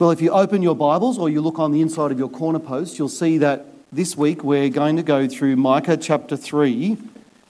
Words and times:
Well, 0.00 0.10
if 0.10 0.20
you 0.20 0.32
open 0.32 0.60
your 0.60 0.74
Bibles 0.74 1.18
or 1.18 1.30
you 1.30 1.40
look 1.40 1.60
on 1.60 1.70
the 1.70 1.80
inside 1.80 2.10
of 2.10 2.18
your 2.18 2.28
corner 2.28 2.58
post, 2.58 2.98
you'll 2.98 3.08
see 3.08 3.38
that 3.38 3.64
this 3.92 4.16
week 4.16 4.42
we're 4.42 4.68
going 4.68 4.96
to 4.96 5.04
go 5.04 5.28
through 5.28 5.54
Micah 5.54 5.96
chapter 5.96 6.36
3, 6.36 6.98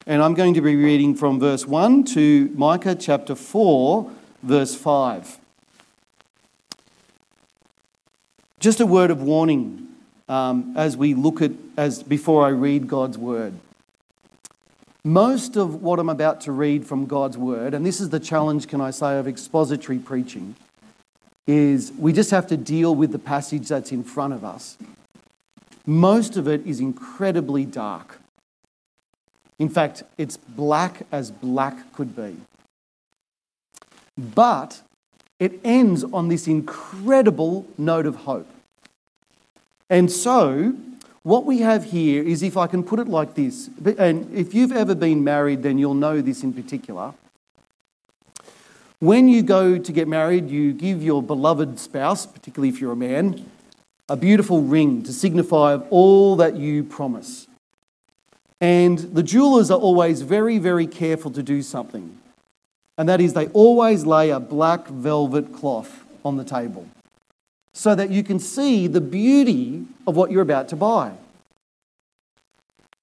and 0.07 0.23
I'm 0.23 0.35
going 0.35 0.53
to 0.53 0.61
be 0.61 0.77
reading 0.77 1.15
from 1.15 1.41
verse 1.41 1.65
1 1.65 2.05
to 2.05 2.53
Micah 2.55 2.97
chapter 2.97 3.35
4, 3.35 4.11
verse 4.43 4.75
5. 4.75 5.39
Just 8.61 8.79
a 8.79 8.85
word 8.85 9.11
of 9.11 9.23
warning 9.23 9.89
um, 10.29 10.75
as 10.77 10.99
we 10.99 11.15
look 11.15 11.41
at, 11.41 11.53
as 11.79 12.03
before 12.03 12.45
I 12.45 12.51
read 12.51 12.89
God's 12.89 13.17
word. 13.17 13.55
Most 15.03 15.57
of 15.57 15.83
what 15.83 15.99
I'm 15.99 16.11
about 16.11 16.43
to 16.43 16.53
read 16.53 16.87
from 16.87 17.07
God's 17.07 17.39
word, 17.39 17.73
and 17.73 17.87
this 17.87 18.03
is 18.03 18.11
the 18.11 18.21
challenge, 18.21 18.69
can 18.69 18.83
I 18.83 18.91
say, 18.91 19.19
of 19.19 19.27
expository 19.27 19.99
preaching 19.99 20.57
is 21.47 21.93
we 21.99 22.13
just 22.13 22.31
have 22.31 22.47
to 22.49 22.57
deal 22.57 22.95
with 22.95 23.13
the 23.13 23.19
passage 23.19 23.69
that's 23.69 23.93
in 23.93 24.03
front 24.03 24.33
of 24.33 24.45
us. 24.45 24.77
Most 25.87 26.37
of 26.37 26.49
it 26.49 26.67
is 26.67 26.81
incredibly 26.81 27.65
dark. 27.65 28.21
In 29.59 29.69
fact, 29.69 30.03
it's 30.17 30.37
black 30.37 31.03
as 31.13 31.31
black 31.31 31.93
could 31.93 32.17
be. 32.17 32.37
But 34.17 34.81
it 35.39 35.61
ends 35.65 36.05
on 36.05 36.29
this 36.29 36.47
incredible 36.47 37.67
note 37.77 38.07
of 38.07 38.17
hope. 38.17 38.49
And 39.91 40.11
so, 40.11 40.75
what 41.23 41.45
we 41.45 41.59
have 41.59 41.85
here 41.85 42.23
is 42.23 42.43
if 42.43 42.57
I 42.57 42.67
can 42.67 42.83
put 42.83 42.99
it 42.99 43.09
like 43.09 43.35
this, 43.35 43.69
and 43.99 44.33
if 44.35 44.55
you've 44.55 44.73
ever 44.73 44.95
been 44.95 45.23
married, 45.23 45.63
then 45.63 45.79
you'll 45.79 45.95
know 45.95 46.21
this 46.21 46.43
in 46.43 46.53
particular. 46.53 47.15
When 49.01 49.29
you 49.29 49.43
go 49.43 49.77
to 49.79 49.93
get 49.93 50.09
married, 50.09 50.49
you 50.49 50.73
give 50.73 51.03
your 51.03 51.23
beloved 51.23 51.79
spouse, 51.79 52.27
particularly 52.27 52.69
if 52.69 52.81
you're 52.81 52.93
a 52.93 52.97
man, 52.97 53.45
a 54.09 54.17
beautiful 54.17 54.63
ring 54.63 55.03
to 55.03 55.13
signify 55.13 55.77
all 55.91 56.37
that 56.37 56.57
you 56.57 56.85
promise. 56.85 57.47
And 58.61 58.99
the 58.99 59.23
jewelers 59.23 59.71
are 59.71 59.79
always 59.79 60.23
very, 60.23 60.59
very 60.59 60.87
careful 60.87 61.31
to 61.33 61.43
do 61.43 61.61
something. 61.61 62.19
And 62.97 63.09
that 63.09 63.21
is, 63.21 63.33
they 63.33 63.49
always 63.49 64.07
lay 64.07 64.31
a 64.31 64.41
black 64.41 64.87
velvet 64.89 65.53
cloth 65.53 66.05
on 66.25 66.37
the 66.37 66.45
table 66.45 66.87
so 67.73 67.95
that 67.95 68.11
you 68.11 68.23
can 68.23 68.39
see 68.39 68.87
the 68.87 69.01
beauty 69.01 69.85
of 70.07 70.17
what 70.17 70.31
you're 70.31 70.43
about 70.43 70.69
to 70.69 70.77
buy. 70.77 71.13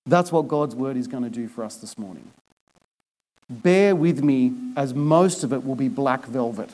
That's 0.06 0.32
what 0.32 0.48
God's 0.48 0.76
word 0.76 0.98
is 0.98 1.08
going 1.08 1.24
to 1.24 1.30
do 1.30 1.48
for 1.48 1.64
us 1.64 1.76
this 1.76 1.98
morning. 1.98 2.32
Bear 3.52 3.98
with 3.98 4.24
me, 4.24 4.54
as 4.78 4.94
most 4.94 5.44
of 5.44 5.52
it 5.52 5.66
will 5.66 5.76
be 5.76 5.90
black 5.90 6.26
velvet. 6.26 6.70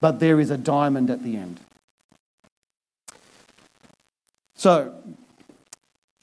But 0.00 0.18
there 0.18 0.40
is 0.40 0.50
a 0.50 0.58
diamond 0.58 1.08
at 1.08 1.22
the 1.22 1.36
end. 1.36 1.60
So, 4.56 4.92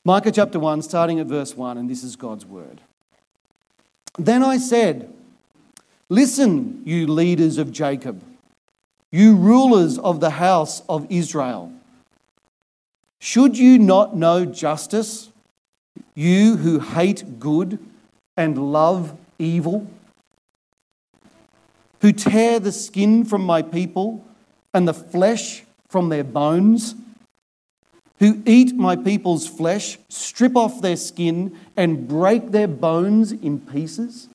Micah 0.03 0.31
chapter 0.31 0.59
1, 0.59 0.81
starting 0.81 1.20
at 1.22 1.28
verse 1.28 1.56
1, 1.56 1.78
and 1.78 1.89
this 1.89 2.03
is 2.03 2.17
God's 2.17 2.45
word. 2.45 2.81
Then 4.17 4.44
I 4.44 4.58
said, 4.58 5.14
Listen, 6.09 6.81
you 6.83 7.08
leaders 7.08 7.58
of 7.58 7.72
Jacob, 7.72 8.22
you 9.09 9.38
rulers 9.38 9.98
of 9.98 10.20
the 10.20 10.31
house 10.31 10.81
of 10.89 11.08
Israel. 11.09 11.72
Should 13.20 13.58
you 13.58 13.80
not 13.80 14.17
know 14.17 14.44
justice, 14.44 15.31
you 16.14 16.58
who 16.58 16.80
hate 16.80 17.39
good 17.39 17.80
and 18.37 18.71
love 18.71 19.17
evil, 19.39 19.87
who 22.01 22.11
tear 22.11 22.59
the 22.59 22.71
skin 22.71 23.23
from 23.25 23.43
my 23.43 23.61
people 23.61 24.25
and 24.73 24.87
the 24.87 24.93
flesh 24.93 25.63
from 25.89 26.09
their 26.09 26.23
bones, 26.23 26.95
who 28.19 28.41
eat 28.45 28.75
my 28.75 28.95
people's 28.95 29.47
flesh, 29.47 29.97
strip 30.09 30.55
off 30.55 30.81
their 30.81 30.95
skin, 30.95 31.58
and 31.75 32.08
break 32.08 32.52
their 32.52 32.67
bones 32.67 33.31
in 33.31 33.59
pieces, 33.59 34.30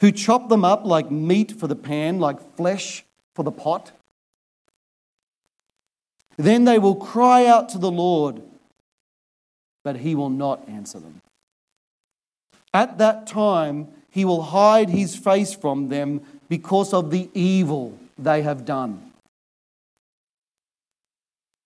who 0.00 0.12
chop 0.12 0.48
them 0.48 0.64
up 0.64 0.84
like 0.84 1.10
meat 1.10 1.52
for 1.52 1.66
the 1.66 1.76
pan, 1.76 2.18
like 2.18 2.56
flesh 2.56 3.04
for 3.34 3.42
the 3.42 3.52
pot. 3.52 3.92
Then 6.36 6.64
they 6.64 6.78
will 6.78 6.96
cry 6.96 7.46
out 7.46 7.70
to 7.70 7.78
the 7.78 7.90
Lord, 7.90 8.42
but 9.82 9.96
he 9.96 10.14
will 10.14 10.30
not 10.30 10.68
answer 10.68 11.00
them. 11.00 11.22
At 12.76 12.98
that 12.98 13.26
time, 13.26 13.88
he 14.10 14.26
will 14.26 14.42
hide 14.42 14.90
his 14.90 15.16
face 15.16 15.54
from 15.54 15.88
them 15.88 16.20
because 16.46 16.92
of 16.92 17.10
the 17.10 17.30
evil 17.32 17.98
they 18.18 18.42
have 18.42 18.66
done. 18.66 19.12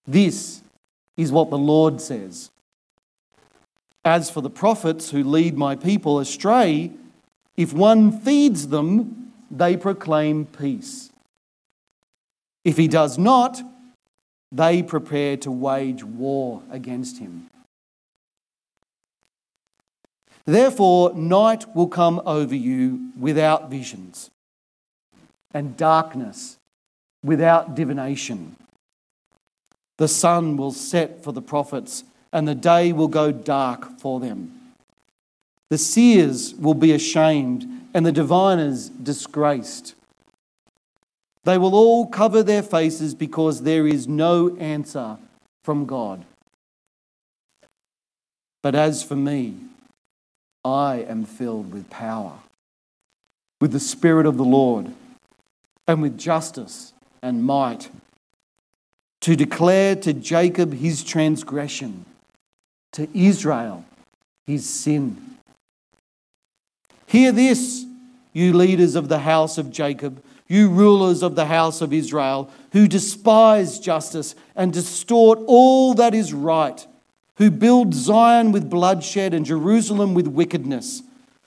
This 0.06 0.62
is 1.16 1.32
what 1.32 1.50
the 1.50 1.58
Lord 1.58 2.00
says. 2.00 2.52
As 4.04 4.30
for 4.30 4.40
the 4.40 4.56
prophets 4.64 5.10
who 5.10 5.24
lead 5.24 5.58
my 5.58 5.74
people 5.74 6.20
astray, 6.20 6.92
if 7.56 7.72
one 7.72 8.12
feeds 8.20 8.68
them, 8.68 9.32
they 9.50 9.76
proclaim 9.76 10.46
peace. 10.46 11.10
If 12.64 12.76
he 12.76 12.86
does 12.86 13.18
not, 13.18 13.60
they 14.52 14.80
prepare 14.84 15.36
to 15.38 15.50
wage 15.50 16.04
war 16.04 16.62
against 16.70 17.18
him. 17.18 17.50
Therefore, 20.44 21.14
night 21.14 21.74
will 21.74 21.88
come 21.88 22.20
over 22.26 22.54
you 22.54 23.10
without 23.18 23.70
visions, 23.70 24.30
and 25.52 25.76
darkness 25.76 26.56
without 27.22 27.74
divination. 27.74 28.56
The 29.98 30.08
sun 30.08 30.56
will 30.56 30.72
set 30.72 31.22
for 31.22 31.32
the 31.32 31.42
prophets, 31.42 32.04
and 32.32 32.48
the 32.48 32.54
day 32.54 32.92
will 32.92 33.08
go 33.08 33.30
dark 33.32 33.98
for 33.98 34.18
them. 34.18 34.56
The 35.68 35.78
seers 35.78 36.54
will 36.54 36.74
be 36.74 36.92
ashamed, 36.92 37.66
and 37.92 38.06
the 38.06 38.12
diviners 38.12 38.88
disgraced. 38.88 39.94
They 41.44 41.58
will 41.58 41.74
all 41.74 42.06
cover 42.06 42.42
their 42.42 42.62
faces 42.62 43.14
because 43.14 43.62
there 43.62 43.86
is 43.86 44.08
no 44.08 44.56
answer 44.56 45.18
from 45.64 45.86
God. 45.86 46.24
But 48.62 48.74
as 48.74 49.02
for 49.02 49.16
me, 49.16 49.56
I 50.64 51.04
am 51.08 51.24
filled 51.24 51.72
with 51.72 51.88
power, 51.90 52.34
with 53.60 53.72
the 53.72 53.80
Spirit 53.80 54.26
of 54.26 54.36
the 54.36 54.44
Lord, 54.44 54.92
and 55.86 56.02
with 56.02 56.18
justice 56.18 56.92
and 57.22 57.42
might, 57.44 57.90
to 59.22 59.36
declare 59.36 59.96
to 59.96 60.12
Jacob 60.12 60.74
his 60.74 61.02
transgression, 61.02 62.04
to 62.92 63.08
Israel 63.14 63.84
his 64.46 64.68
sin. 64.68 65.36
Hear 67.06 67.32
this, 67.32 67.84
you 68.32 68.52
leaders 68.52 68.94
of 68.94 69.08
the 69.08 69.20
house 69.20 69.58
of 69.58 69.70
Jacob, 69.70 70.22
you 70.46 70.68
rulers 70.68 71.22
of 71.22 71.36
the 71.36 71.46
house 71.46 71.80
of 71.80 71.92
Israel, 71.92 72.50
who 72.72 72.88
despise 72.88 73.78
justice 73.78 74.34
and 74.56 74.72
distort 74.72 75.38
all 75.46 75.94
that 75.94 76.14
is 76.14 76.32
right 76.32 76.86
who 77.40 77.50
build 77.50 77.94
Zion 77.94 78.52
with 78.52 78.68
bloodshed 78.68 79.32
and 79.32 79.46
Jerusalem 79.46 80.12
with 80.12 80.26
wickedness. 80.26 81.02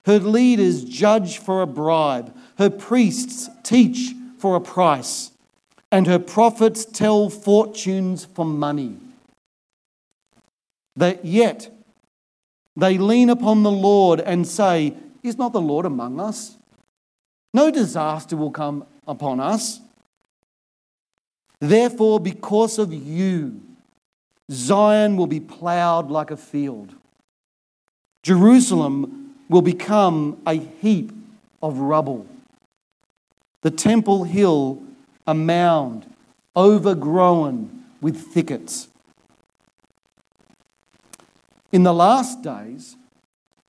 Her 0.07 0.17
leaders 0.17 0.83
judge 0.83 1.37
for 1.37 1.61
a 1.61 1.67
bribe, 1.67 2.35
her 2.57 2.71
priests 2.71 3.47
teach 3.61 4.15
for 4.39 4.55
a 4.55 4.59
price, 4.59 5.29
and 5.91 6.07
her 6.07 6.17
prophets 6.17 6.83
tell 6.83 7.29
fortunes 7.29 8.25
for 8.25 8.43
money. 8.43 8.97
That 10.95 11.23
yet 11.25 11.71
they 12.75 12.97
lean 12.97 13.29
upon 13.29 13.61
the 13.61 13.71
Lord 13.71 14.19
and 14.19 14.47
say, 14.47 14.95
Is 15.21 15.37
not 15.37 15.53
the 15.53 15.61
Lord 15.61 15.85
among 15.85 16.19
us? 16.19 16.57
No 17.53 17.69
disaster 17.69 18.35
will 18.35 18.51
come 18.51 18.83
upon 19.07 19.39
us. 19.39 19.79
Therefore, 21.59 22.19
because 22.19 22.79
of 22.79 22.91
you, 22.91 23.61
Zion 24.53 25.17
will 25.17 25.27
be 25.27 25.39
plowed 25.39 26.09
like 26.09 26.31
a 26.31 26.37
field. 26.37 26.93
Jerusalem 28.21 29.35
will 29.49 29.61
become 29.61 30.41
a 30.45 30.53
heap 30.53 31.11
of 31.61 31.79
rubble. 31.79 32.25
The 33.61 33.71
temple 33.71 34.23
hill 34.23 34.81
a 35.25 35.33
mound 35.33 36.05
overgrown 36.55 37.83
with 38.01 38.17
thickets. 38.17 38.89
In 41.71 41.83
the 41.83 41.93
last 41.93 42.41
days, 42.41 42.97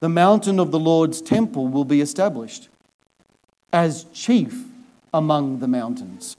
the 0.00 0.08
mountain 0.08 0.60
of 0.60 0.70
the 0.70 0.78
Lord's 0.78 1.22
temple 1.22 1.68
will 1.68 1.84
be 1.84 2.00
established 2.00 2.68
as 3.72 4.04
chief 4.12 4.64
among 5.12 5.60
the 5.60 5.68
mountains. 5.68 6.36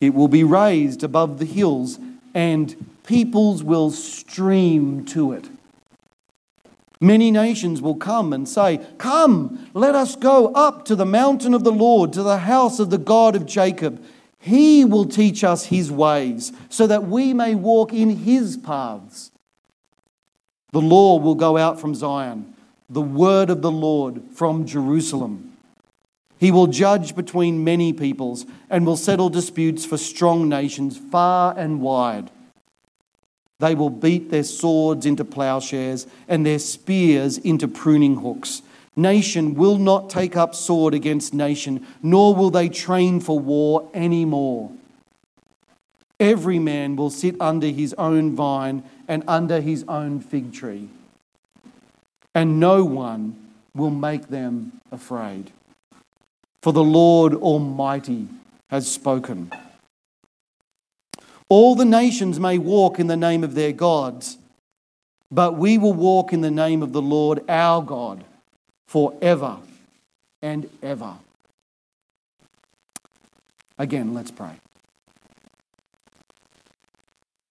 It 0.00 0.12
will 0.12 0.28
be 0.28 0.44
raised 0.44 1.02
above 1.02 1.38
the 1.38 1.46
hills 1.46 1.98
and 2.34 2.74
peoples 3.06 3.62
will 3.62 3.90
stream 3.90 5.04
to 5.06 5.32
it. 5.32 5.48
Many 7.00 7.30
nations 7.30 7.82
will 7.82 7.96
come 7.96 8.32
and 8.32 8.48
say, 8.48 8.80
Come, 8.98 9.70
let 9.74 9.94
us 9.94 10.16
go 10.16 10.52
up 10.54 10.84
to 10.86 10.96
the 10.96 11.04
mountain 11.04 11.54
of 11.54 11.64
the 11.64 11.72
Lord, 11.72 12.12
to 12.14 12.22
the 12.22 12.38
house 12.38 12.78
of 12.78 12.90
the 12.90 12.98
God 12.98 13.36
of 13.36 13.46
Jacob. 13.46 14.02
He 14.38 14.84
will 14.84 15.06
teach 15.06 15.44
us 15.44 15.66
his 15.66 15.90
ways, 15.90 16.52
so 16.68 16.86
that 16.86 17.04
we 17.04 17.32
may 17.32 17.54
walk 17.54 17.92
in 17.92 18.10
his 18.10 18.56
paths. 18.56 19.30
The 20.72 20.80
law 20.80 21.18
will 21.18 21.34
go 21.34 21.56
out 21.56 21.80
from 21.80 21.94
Zion, 21.94 22.54
the 22.90 23.00
word 23.00 23.48
of 23.48 23.62
the 23.62 23.70
Lord 23.70 24.22
from 24.34 24.66
Jerusalem. 24.66 25.53
He 26.44 26.50
will 26.50 26.66
judge 26.66 27.16
between 27.16 27.64
many 27.64 27.94
peoples 27.94 28.44
and 28.68 28.84
will 28.84 28.98
settle 28.98 29.30
disputes 29.30 29.86
for 29.86 29.96
strong 29.96 30.46
nations 30.46 30.98
far 30.98 31.54
and 31.56 31.80
wide. 31.80 32.30
They 33.60 33.74
will 33.74 33.88
beat 33.88 34.28
their 34.28 34.42
swords 34.42 35.06
into 35.06 35.24
plowshares 35.24 36.06
and 36.28 36.44
their 36.44 36.58
spears 36.58 37.38
into 37.38 37.66
pruning 37.66 38.16
hooks. 38.16 38.60
Nation 38.94 39.54
will 39.54 39.78
not 39.78 40.10
take 40.10 40.36
up 40.36 40.54
sword 40.54 40.92
against 40.92 41.32
nation, 41.32 41.86
nor 42.02 42.34
will 42.34 42.50
they 42.50 42.68
train 42.68 43.20
for 43.20 43.38
war 43.40 43.88
any 43.94 44.26
more. 44.26 44.70
Every 46.20 46.58
man 46.58 46.94
will 46.94 47.08
sit 47.08 47.40
under 47.40 47.68
his 47.68 47.94
own 47.94 48.36
vine 48.36 48.84
and 49.08 49.24
under 49.26 49.62
his 49.62 49.82
own 49.88 50.20
fig 50.20 50.52
tree, 50.52 50.90
and 52.34 52.60
no 52.60 52.84
one 52.84 53.34
will 53.74 53.88
make 53.88 54.28
them 54.28 54.78
afraid. 54.92 55.50
For 56.64 56.72
the 56.72 56.82
Lord 56.82 57.34
Almighty 57.34 58.26
has 58.70 58.90
spoken. 58.90 59.52
All 61.50 61.74
the 61.74 61.84
nations 61.84 62.40
may 62.40 62.56
walk 62.56 62.98
in 62.98 63.06
the 63.06 63.18
name 63.18 63.44
of 63.44 63.54
their 63.54 63.72
gods, 63.72 64.38
but 65.30 65.58
we 65.58 65.76
will 65.76 65.92
walk 65.92 66.32
in 66.32 66.40
the 66.40 66.50
name 66.50 66.82
of 66.82 66.94
the 66.94 67.02
Lord 67.02 67.44
our 67.50 67.82
God 67.82 68.24
forever 68.88 69.58
and 70.40 70.70
ever. 70.82 71.16
Again, 73.76 74.14
let's 74.14 74.30
pray. 74.30 74.58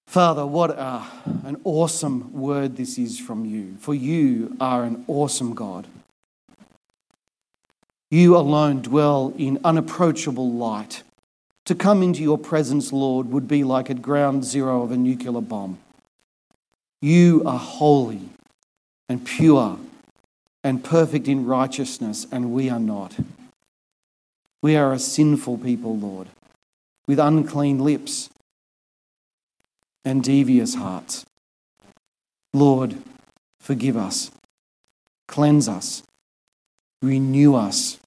Father, 0.08 0.44
what 0.44 0.72
a, 0.72 1.04
an 1.46 1.62
awesome 1.64 2.34
word 2.34 2.78
this 2.78 2.98
is 2.98 3.20
from 3.20 3.46
you, 3.46 3.76
for 3.80 3.94
you 3.94 4.58
are 4.60 4.84
an 4.84 5.06
awesome 5.08 5.54
God. 5.54 5.86
You 8.14 8.38
alone 8.38 8.84
dwell 8.84 9.34
in 9.40 9.60
unapproachable 9.64 10.52
light. 10.52 11.02
To 11.66 11.74
come 11.74 12.04
into 12.04 12.22
your 12.22 12.38
presence, 12.38 12.94
Lord, 12.94 13.32
would 13.32 13.48
be 13.48 13.64
like 13.64 13.90
at 13.90 14.04
ground 14.04 14.46
zero 14.46 14.84
of 14.84 14.92
a 14.92 14.98
nuclear 14.98 15.42
bomb. 15.42 15.80
You 17.02 17.42
are 17.44 17.58
holy 17.58 18.22
and 19.10 19.26
pure 19.26 19.80
and 20.64 20.84
perfect 20.84 21.28
in 21.28 21.48
righteousness, 21.48 22.28
and 22.32 22.54
we 22.54 22.70
are 22.70 22.80
not. 22.80 23.16
We 24.62 24.76
are 24.76 24.94
a 24.94 25.00
sinful 25.00 25.58
people, 25.58 25.98
Lord, 25.98 26.28
with 27.08 27.18
unclean 27.18 27.80
lips 27.80 28.30
and 30.06 30.24
devious 30.24 30.76
hearts. 30.76 31.26
Lord, 32.54 32.96
forgive 33.60 33.98
us, 33.98 34.30
cleanse 35.28 35.68
us, 35.68 36.04
renew 37.02 37.56
us, 37.56 37.98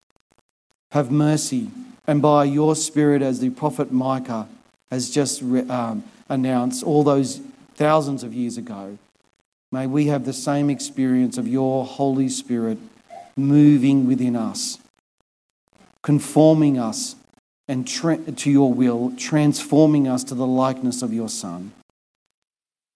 have 0.93 1.11
mercy 1.11 1.71
and 2.07 2.23
by 2.23 2.45
your 2.45 2.77
Spirit, 2.77 3.21
as 3.21 3.41
the 3.41 3.51
prophet 3.51 3.91
Micah 3.91 4.49
has 4.91 5.11
just 5.11 5.43
um, 5.43 6.05
announced 6.29 6.85
all 6.85 7.03
those 7.03 7.41
thousands 7.75 8.23
of 8.23 8.33
years 8.33 8.57
ago, 8.57 8.97
may 9.73 9.87
we 9.87 10.07
have 10.07 10.25
the 10.25 10.33
same 10.33 10.71
experience 10.71 11.37
of 11.37 11.49
your 11.49 11.85
Holy 11.85 12.29
Spirit 12.29 12.79
moving 13.37 14.07
within 14.07 14.37
us, 14.37 14.79
conforming 16.03 16.79
us 16.79 17.17
and 17.67 17.87
tra- 17.87 18.19
to 18.19 18.51
your 18.51 18.73
will, 18.73 19.13
transforming 19.17 20.07
us 20.07 20.23
to 20.23 20.35
the 20.35 20.47
likeness 20.47 21.03
of 21.03 21.13
your 21.13 21.29
Son. 21.29 21.73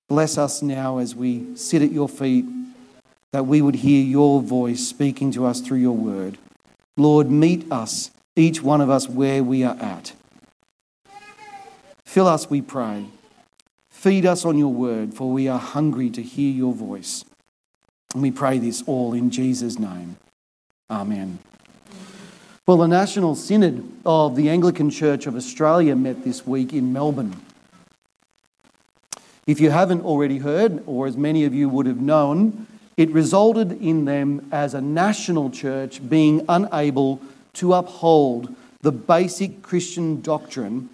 Bless 0.09 0.39
us 0.39 0.63
now 0.63 0.99
as 0.99 1.15
we 1.17 1.57
sit 1.57 1.83
at 1.83 1.91
your 1.91 2.09
feet, 2.09 2.45
that 3.33 3.47
we 3.47 3.61
would 3.61 3.77
hear 3.77 4.03
your 4.03 4.41
voice 4.41 4.87
speaking 4.87 5.33
to 5.33 5.45
us 5.47 5.61
through 5.61 5.79
your 5.79 5.97
word. 5.97 6.39
Lord, 7.01 7.31
meet 7.31 7.71
us 7.73 8.11
each 8.37 8.63
one 8.63 8.81
of 8.81 8.91
us 8.91 9.09
where 9.09 9.43
we 9.43 9.65
are 9.65 9.77
at. 9.77 10.13
Fill 12.05 12.27
us, 12.27 12.51
we 12.51 12.61
pray. 12.61 13.07
Feed 13.89 14.27
us 14.27 14.45
on 14.45 14.59
your 14.59 14.73
word, 14.73 15.15
for 15.15 15.31
we 15.31 15.49
are 15.49 15.59
hungry 15.59 16.11
to 16.11 16.23
hear 16.23 16.53
your 16.53 16.73
voice. 16.73 17.25
And 18.13 18.23
we 18.23 18.31
pray 18.31 18.59
this 18.59 18.83
all 18.87 19.15
in 19.15 19.31
Jesus' 19.31 19.79
name. 19.79 20.17
Amen. 20.91 21.39
Well, 22.67 22.79
the 22.79 22.89
National 22.89 23.35
Synod 23.35 23.91
of 24.05 24.37
the 24.37 24.49
Anglican 24.49 24.91
Church 24.91 25.27
of 25.27 25.37
Australia 25.37 25.97
met 25.97 26.25
this 26.25 26.47
week 26.47 26.73
in 26.73 26.93
Melbourne. 26.93 27.37
If 29.47 29.61
you 29.61 29.71
haven't 29.71 30.03
already 30.03 30.39
heard, 30.39 30.83
or 30.87 31.07
as 31.07 31.17
many 31.17 31.45
of 31.45 31.55
you 31.55 31.69
would 31.69 31.87
have 31.87 32.01
known, 32.01 32.67
it 33.01 33.11
resulted 33.13 33.73
in 33.81 34.05
them 34.05 34.47
as 34.53 34.75
a 34.75 34.81
national 34.83 35.49
church 35.49 36.07
being 36.07 36.45
unable 36.51 37.19
to 37.55 37.73
uphold 37.73 38.55
the 38.83 38.93
basic 38.93 39.63
Christian 39.63 40.21
doctrine 40.21 40.91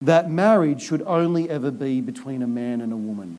that 0.00 0.30
marriage 0.30 0.80
should 0.80 1.02
only 1.02 1.50
ever 1.50 1.72
be 1.72 2.00
between 2.00 2.42
a 2.42 2.46
man 2.46 2.80
and 2.80 2.92
a 2.92 2.96
woman. 2.96 3.38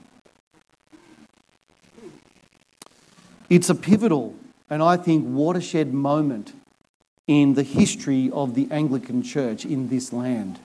It's 3.48 3.70
a 3.70 3.74
pivotal 3.74 4.34
and 4.68 4.82
I 4.82 4.98
think 4.98 5.24
watershed 5.26 5.94
moment 5.94 6.52
in 7.26 7.54
the 7.54 7.62
history 7.62 8.30
of 8.34 8.54
the 8.54 8.68
Anglican 8.70 9.22
Church 9.22 9.64
in 9.64 9.88
this 9.88 10.12
land. 10.12 10.58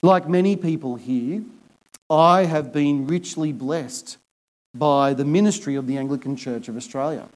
Like 0.00 0.28
many 0.28 0.54
people 0.54 0.94
here, 0.94 1.42
I 2.08 2.44
have 2.44 2.72
been 2.72 3.08
richly 3.08 3.50
blessed 3.50 4.16
by 4.74 5.14
the 5.14 5.24
ministry 5.24 5.74
of 5.74 5.86
the 5.86 5.96
Anglican 5.96 6.36
Church 6.36 6.68
of 6.68 6.76
Australia. 6.76 7.28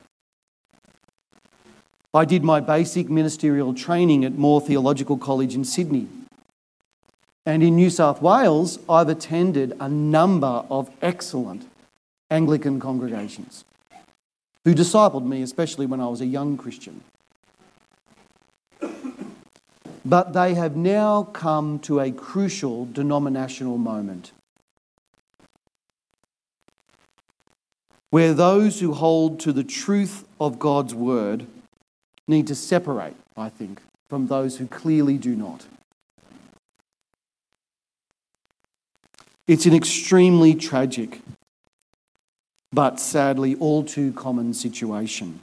I 2.14 2.25
did 2.26 2.44
my 2.44 2.61
basic 2.61 3.08
ministerial 3.08 3.73
training 3.73 4.25
at 4.25 4.34
Moore 4.34 4.61
Theological 4.61 5.17
College 5.17 5.55
in 5.55 5.64
Sydney. 5.64 6.08
And 7.46 7.62
in 7.62 7.75
New 7.75 7.90
South 7.90 8.20
Wales, 8.20 8.79
I've 8.88 9.08
attended 9.08 9.75
a 9.81 9.88
number 9.88 10.64
of 10.70 10.90
excellent 11.00 11.67
Anglican 12.31 12.79
congregations 12.81 13.64
who 14.64 14.75
discipled 14.75 15.25
me, 15.25 15.43
especially 15.43 15.87
when 15.87 16.00
I 16.00 16.06
was 16.06 16.20
a 16.20 16.26
young 16.26 16.56
Christian. 16.56 17.02
But 20.05 20.32
they 20.32 20.55
have 20.55 20.77
now 20.77 21.24
come 21.24 21.79
to 21.81 22.01
a 22.01 22.12
crucial 22.12 22.86
denominational 22.86 23.79
moment 23.79 24.32
where 28.13 28.35
those 28.35 28.81
who 28.81 28.93
hold 28.93 29.41
to 29.41 29.55
the 29.55 29.65
truth 29.65 30.27
of 30.39 30.59
God's 30.59 30.95
word 30.95 31.47
need 32.29 32.47
to 32.49 32.55
separate, 32.55 33.17
I 33.39 33.49
think, 33.49 33.81
from 34.11 34.27
those 34.27 34.59
who 34.59 34.67
clearly 34.67 35.17
do 35.17 35.35
not. 35.35 35.65
It's 39.49 39.65
an 39.65 39.73
extremely 39.73 40.55
tragic, 40.55 41.23
but 42.71 43.01
sadly 43.01 43.55
all 43.55 43.83
too 43.83 44.13
common 44.13 44.53
situation. 44.53 45.41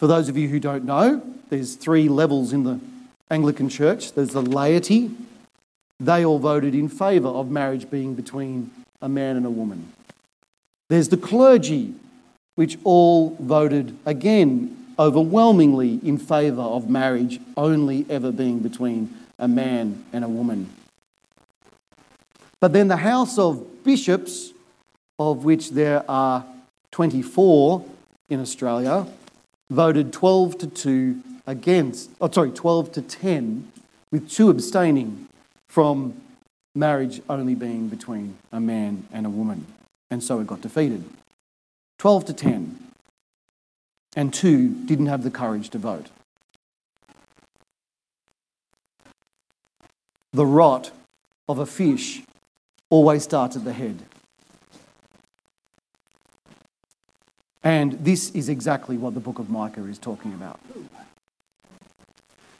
For 0.00 0.06
those 0.06 0.30
of 0.30 0.38
you 0.38 0.48
who 0.48 0.60
don't 0.60 0.86
know, 0.86 1.20
there's 1.50 1.74
three 1.74 2.08
levels 2.08 2.54
in 2.54 2.64
the 2.64 2.80
Anglican 3.30 3.68
Church. 3.68 4.14
There's 4.14 4.32
the 4.32 4.40
laity. 4.40 5.10
They 6.00 6.24
all 6.24 6.38
voted 6.38 6.74
in 6.74 6.88
favour 6.88 7.28
of 7.28 7.50
marriage 7.50 7.90
being 7.90 8.14
between 8.14 8.70
a 9.02 9.10
man 9.10 9.36
and 9.36 9.44
a 9.44 9.50
woman. 9.50 9.92
There's 10.88 11.08
the 11.08 11.16
clergy, 11.16 11.94
which 12.54 12.78
all 12.84 13.36
voted 13.40 13.96
again 14.06 14.74
overwhelmingly 14.98 16.00
in 16.02 16.18
favour 16.18 16.62
of 16.62 16.88
marriage 16.88 17.40
only 17.56 18.06
ever 18.08 18.32
being 18.32 18.60
between 18.60 19.14
a 19.38 19.46
man 19.46 20.04
and 20.12 20.24
a 20.24 20.28
woman. 20.28 20.68
But 22.60 22.72
then 22.72 22.88
the 22.88 22.96
House 22.96 23.38
of 23.38 23.84
Bishops, 23.84 24.52
of 25.18 25.44
which 25.44 25.70
there 25.70 26.08
are 26.10 26.44
24 26.90 27.84
in 28.28 28.40
Australia, 28.40 29.06
voted 29.70 30.12
12 30.12 30.58
to 30.58 30.66
2 30.66 31.22
against, 31.46 32.10
oh, 32.20 32.30
sorry, 32.30 32.50
12 32.50 32.92
to 32.92 33.02
10, 33.02 33.70
with 34.10 34.28
two 34.30 34.50
abstaining 34.50 35.28
from 35.68 36.20
marriage 36.74 37.20
only 37.28 37.54
being 37.54 37.88
between 37.88 38.36
a 38.52 38.60
man 38.60 39.06
and 39.12 39.26
a 39.26 39.30
woman. 39.30 39.66
And 40.10 40.22
so 40.22 40.40
it 40.40 40.46
got 40.46 40.60
defeated. 40.60 41.04
12 41.98 42.26
to 42.26 42.32
10. 42.32 42.78
And 44.16 44.32
two 44.32 44.68
didn't 44.86 45.06
have 45.06 45.22
the 45.22 45.30
courage 45.30 45.68
to 45.70 45.78
vote. 45.78 46.06
The 50.32 50.46
rot 50.46 50.92
of 51.48 51.58
a 51.58 51.66
fish 51.66 52.22
always 52.90 53.22
starts 53.22 53.56
at 53.56 53.64
the 53.64 53.72
head. 53.72 54.02
And 57.62 57.92
this 58.04 58.30
is 58.30 58.48
exactly 58.48 58.96
what 58.96 59.14
the 59.14 59.20
book 59.20 59.38
of 59.38 59.50
Micah 59.50 59.84
is 59.84 59.98
talking 59.98 60.32
about. 60.32 60.60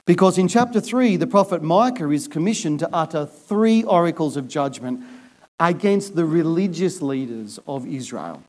Because 0.04 0.38
in 0.38 0.48
chapter 0.48 0.80
3, 0.80 1.16
the 1.16 1.26
prophet 1.26 1.62
Micah 1.62 2.10
is 2.10 2.28
commissioned 2.28 2.78
to 2.80 2.88
utter 2.92 3.26
three 3.26 3.82
oracles 3.84 4.36
of 4.36 4.48
judgment 4.48 5.02
against 5.60 6.14
the 6.14 6.24
religious 6.24 7.02
leaders 7.02 7.58
of 7.66 7.86
Israel. 7.86 8.42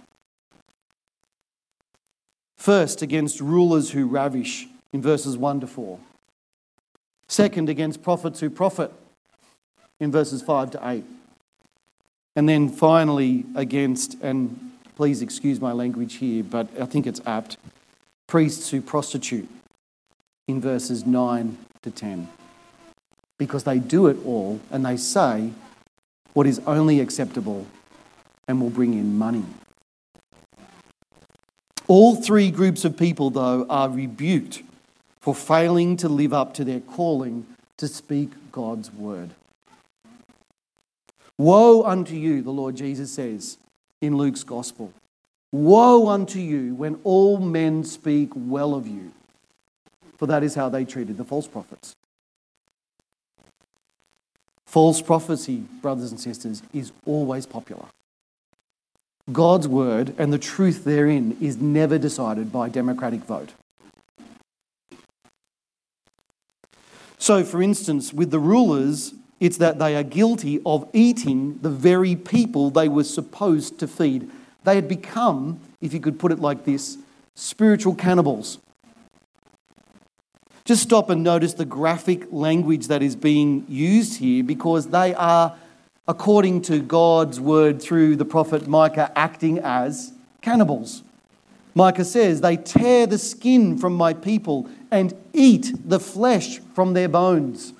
First, 2.57 3.01
against 3.01 3.39
rulers 3.39 3.91
who 3.91 4.05
ravish 4.05 4.67
in 4.91 5.01
verses 5.01 5.37
1 5.37 5.61
to 5.61 5.67
4. 5.67 5.99
Second, 7.27 7.69
against 7.69 8.03
prophets 8.03 8.39
who 8.39 8.49
profit 8.49 8.91
in 9.99 10.11
verses 10.11 10.41
5 10.41 10.71
to 10.71 10.79
8. 10.83 11.03
And 12.35 12.47
then 12.47 12.69
finally, 12.69 13.45
against, 13.55 14.15
and 14.21 14.71
please 14.95 15.21
excuse 15.21 15.61
my 15.61 15.71
language 15.71 16.15
here, 16.15 16.43
but 16.43 16.67
I 16.79 16.85
think 16.85 17.07
it's 17.07 17.21
apt, 17.25 17.57
priests 18.27 18.69
who 18.69 18.81
prostitute 18.81 19.49
in 20.47 20.59
verses 20.59 21.05
9 21.05 21.57
to 21.83 21.91
10. 21.91 22.27
Because 23.37 23.63
they 23.63 23.79
do 23.79 24.07
it 24.07 24.17
all 24.25 24.59
and 24.69 24.85
they 24.85 24.97
say 24.97 25.51
what 26.39 26.47
is 26.47 26.61
only 26.65 27.01
acceptable 27.01 27.67
and 28.47 28.61
will 28.61 28.69
bring 28.69 28.93
in 28.93 29.17
money. 29.17 29.43
All 31.85 32.15
three 32.15 32.49
groups 32.49 32.85
of 32.85 32.95
people, 32.95 33.29
though, 33.29 33.65
are 33.69 33.89
rebuked 33.89 34.63
for 35.19 35.35
failing 35.35 35.97
to 35.97 36.07
live 36.07 36.31
up 36.31 36.53
to 36.53 36.63
their 36.63 36.79
calling 36.79 37.45
to 37.75 37.89
speak 37.89 38.29
God's 38.53 38.89
word. 38.89 39.31
Woe 41.37 41.83
unto 41.83 42.15
you, 42.15 42.41
the 42.41 42.51
Lord 42.51 42.77
Jesus 42.77 43.11
says 43.11 43.57
in 43.99 44.15
Luke's 44.15 44.43
gospel. 44.43 44.93
Woe 45.51 46.07
unto 46.07 46.39
you 46.39 46.73
when 46.73 47.01
all 47.03 47.39
men 47.39 47.83
speak 47.83 48.29
well 48.33 48.75
of 48.75 48.87
you, 48.87 49.11
for 50.17 50.25
that 50.27 50.41
is 50.41 50.55
how 50.55 50.69
they 50.69 50.85
treated 50.85 51.17
the 51.17 51.25
false 51.25 51.49
prophets. 51.49 51.97
False 54.69 55.01
prophecy, 55.01 55.63
brothers 55.81 56.11
and 56.11 56.19
sisters, 56.19 56.61
is 56.71 56.91
always 57.07 57.47
popular. 57.47 57.85
God's 59.31 59.67
word 59.67 60.13
and 60.19 60.31
the 60.31 60.37
truth 60.37 60.83
therein 60.83 61.35
is 61.41 61.57
never 61.57 61.97
decided 61.97 62.51
by 62.51 62.69
democratic 62.69 63.21
vote. 63.21 63.53
So, 67.17 67.43
for 67.43 67.63
instance, 67.63 68.13
with 68.13 68.29
the 68.29 68.37
rulers, 68.37 69.15
it's 69.39 69.57
that 69.57 69.79
they 69.79 69.95
are 69.95 70.03
guilty 70.03 70.61
of 70.63 70.87
eating 70.93 71.57
the 71.63 71.71
very 71.71 72.15
people 72.15 72.69
they 72.69 72.87
were 72.87 73.03
supposed 73.03 73.79
to 73.79 73.87
feed. 73.87 74.29
They 74.65 74.75
had 74.75 74.87
become, 74.87 75.59
if 75.81 75.95
you 75.95 75.99
could 75.99 76.19
put 76.19 76.31
it 76.31 76.37
like 76.37 76.65
this, 76.65 76.99
spiritual 77.33 77.95
cannibals. 77.95 78.59
Just 80.69 80.83
stop 80.83 81.09
and 81.09 81.23
notice 81.23 81.55
the 81.55 81.65
graphic 81.65 82.27
language 82.29 82.89
that 82.89 83.01
is 83.01 83.15
being 83.15 83.65
used 83.67 84.19
here 84.19 84.43
because 84.43 84.89
they 84.89 85.15
are, 85.15 85.55
according 86.07 86.61
to 86.61 86.79
God's 86.79 87.39
word 87.39 87.81
through 87.81 88.17
the 88.17 88.23
prophet 88.23 88.67
Micah, 88.67 89.11
acting 89.15 89.57
as 89.57 90.13
cannibals. 90.41 91.01
Micah 91.73 92.05
says, 92.05 92.41
They 92.41 92.55
tear 92.55 93.07
the 93.07 93.17
skin 93.17 93.79
from 93.79 93.95
my 93.95 94.13
people 94.13 94.69
and 94.91 95.15
eat 95.33 95.73
the 95.89 95.99
flesh 95.99 96.59
from 96.75 96.93
their 96.93 97.09
bones. 97.09 97.73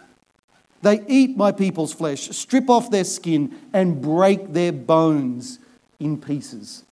They 0.82 1.04
eat 1.08 1.38
my 1.38 1.52
people's 1.52 1.94
flesh, 1.94 2.30
strip 2.30 2.72
off 2.72 2.90
their 2.90 3.04
skin, 3.04 3.56
and 3.72 4.02
break 4.02 4.54
their 4.54 4.72
bones 4.72 5.60
in 6.00 6.20
pieces. 6.20 6.86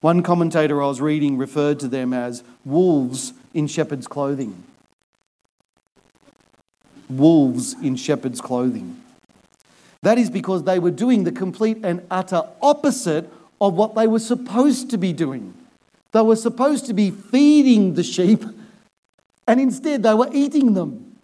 One 0.00 0.22
commentator 0.22 0.80
I 0.80 0.86
was 0.86 1.00
reading 1.00 1.36
referred 1.36 1.80
to 1.80 1.88
them 1.88 2.12
as 2.12 2.44
wolves 2.68 3.32
in 3.54 3.66
shepherd's 3.66 4.06
clothing. 4.06 4.62
Wolves 7.08 7.74
in 7.82 7.96
shepherd's 7.96 8.40
clothing. 8.40 9.02
That 10.02 10.18
is 10.18 10.30
because 10.30 10.64
they 10.64 10.78
were 10.78 10.90
doing 10.90 11.24
the 11.24 11.32
complete 11.32 11.78
and 11.82 12.06
utter 12.10 12.42
opposite 12.62 13.30
of 13.60 13.74
what 13.74 13.94
they 13.94 14.06
were 14.06 14.20
supposed 14.20 14.90
to 14.90 14.98
be 14.98 15.12
doing. 15.12 15.54
They 16.12 16.20
were 16.22 16.36
supposed 16.36 16.86
to 16.86 16.94
be 16.94 17.10
feeding 17.10 17.94
the 17.94 18.02
sheep 18.02 18.44
and 19.48 19.60
instead 19.60 20.02
they 20.02 20.14
were 20.14 20.28
eating 20.32 20.74
them. 20.74 21.16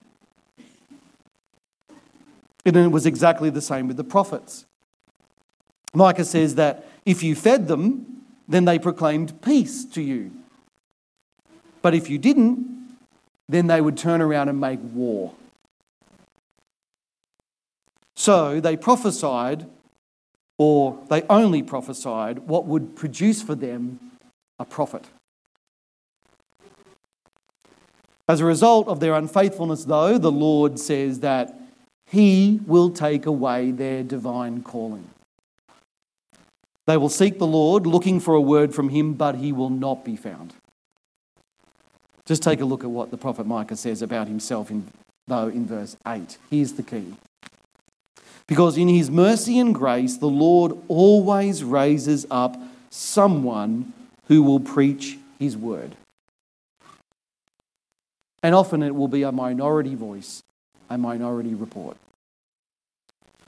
And 2.67 2.77
it 2.77 2.89
was 2.89 3.05
exactly 3.05 3.51
the 3.51 3.61
same 3.61 3.87
with 3.89 3.99
the 3.99 4.05
prophets. 4.05 4.65
Micah 5.93 6.25
says 6.25 6.55
that 6.55 6.87
if 7.05 7.23
you 7.23 7.37
fed 7.37 7.69
them, 7.69 8.25
then 8.49 8.65
they 8.65 8.79
proclaimed 8.79 9.41
peace 9.43 9.85
to 9.85 10.03
you. 10.03 10.33
But 11.85 11.95
if 11.95 12.09
you 12.09 12.17
didn't, 12.17 12.67
then 13.47 13.67
they 13.67 13.83
would 13.83 13.99
turn 13.99 14.23
around 14.23 14.49
and 14.49 14.59
make 14.59 14.81
war. 14.95 15.35
So 18.17 18.59
they 18.59 18.75
prophesied, 18.75 19.67
or 20.57 20.99
they 21.11 21.25
only 21.29 21.63
prophesied, 21.63 22.39
what 22.39 22.65
would 22.65 22.97
produce 22.97 23.43
for 23.43 23.55
them 23.55 24.01
a 24.59 24.65
profit. 24.65 25.05
As 28.27 28.41
a 28.41 28.47
result 28.47 28.89
of 28.89 29.01
their 29.01 29.13
unfaithfulness, 29.13 29.85
though, 29.85 30.17
the 30.17 30.33
Lord 30.33 30.79
says 30.79 31.21
that 31.21 31.55
He 32.07 32.63
will 32.67 32.89
take 32.89 33.27
away 33.27 33.73
their 33.73 34.03
divine 34.03 34.63
calling. 34.63 35.11
They 36.87 36.97
will 36.97 37.11
seek 37.11 37.39
the 37.39 37.47
Lord, 37.47 37.87
looking 37.87 38.21
for 38.21 38.33
a 38.33 38.41
word 38.41 38.75
from 38.75 38.89
Him, 38.89 39.13
but 39.13 39.35
He 39.35 39.53
will 39.53 39.69
not 39.69 40.03
be 40.03 40.17
found. 40.17 40.55
Just 42.27 42.43
take 42.43 42.61
a 42.61 42.65
look 42.65 42.85
at 42.85 42.91
what 42.91 43.11
the 43.11 43.19
prophet 43.19 43.47
Micah 43.47 43.77
says 43.77 44.01
about 44.01 44.29
himself, 44.29 44.71
in, 44.71 44.87
though, 45.27 45.49
in 45.49 45.67
verse 45.67 45.97
8. 46.07 46.39
Here's 46.51 46.73
the 46.73 46.83
key. 46.83 47.15
Because 48.47 48.77
in 48.77 48.89
His 48.89 49.11
mercy 49.11 49.59
and 49.59 49.75
grace, 49.75 50.17
the 50.17 50.27
Lord 50.27 50.77
always 50.89 51.65
raises 51.65 52.27
up 52.31 52.57
someone 52.91 53.93
who 54.29 54.43
will 54.43 54.61
preach 54.61 55.19
His 55.39 55.57
word. 55.57 55.97
And 58.43 58.55
often 58.55 58.83
it 58.83 58.95
will 58.95 59.09
be 59.09 59.23
a 59.23 59.33
minority 59.33 59.95
voice, 59.95 60.43
a 60.91 60.99
minority 60.99 61.55
report. 61.55 61.97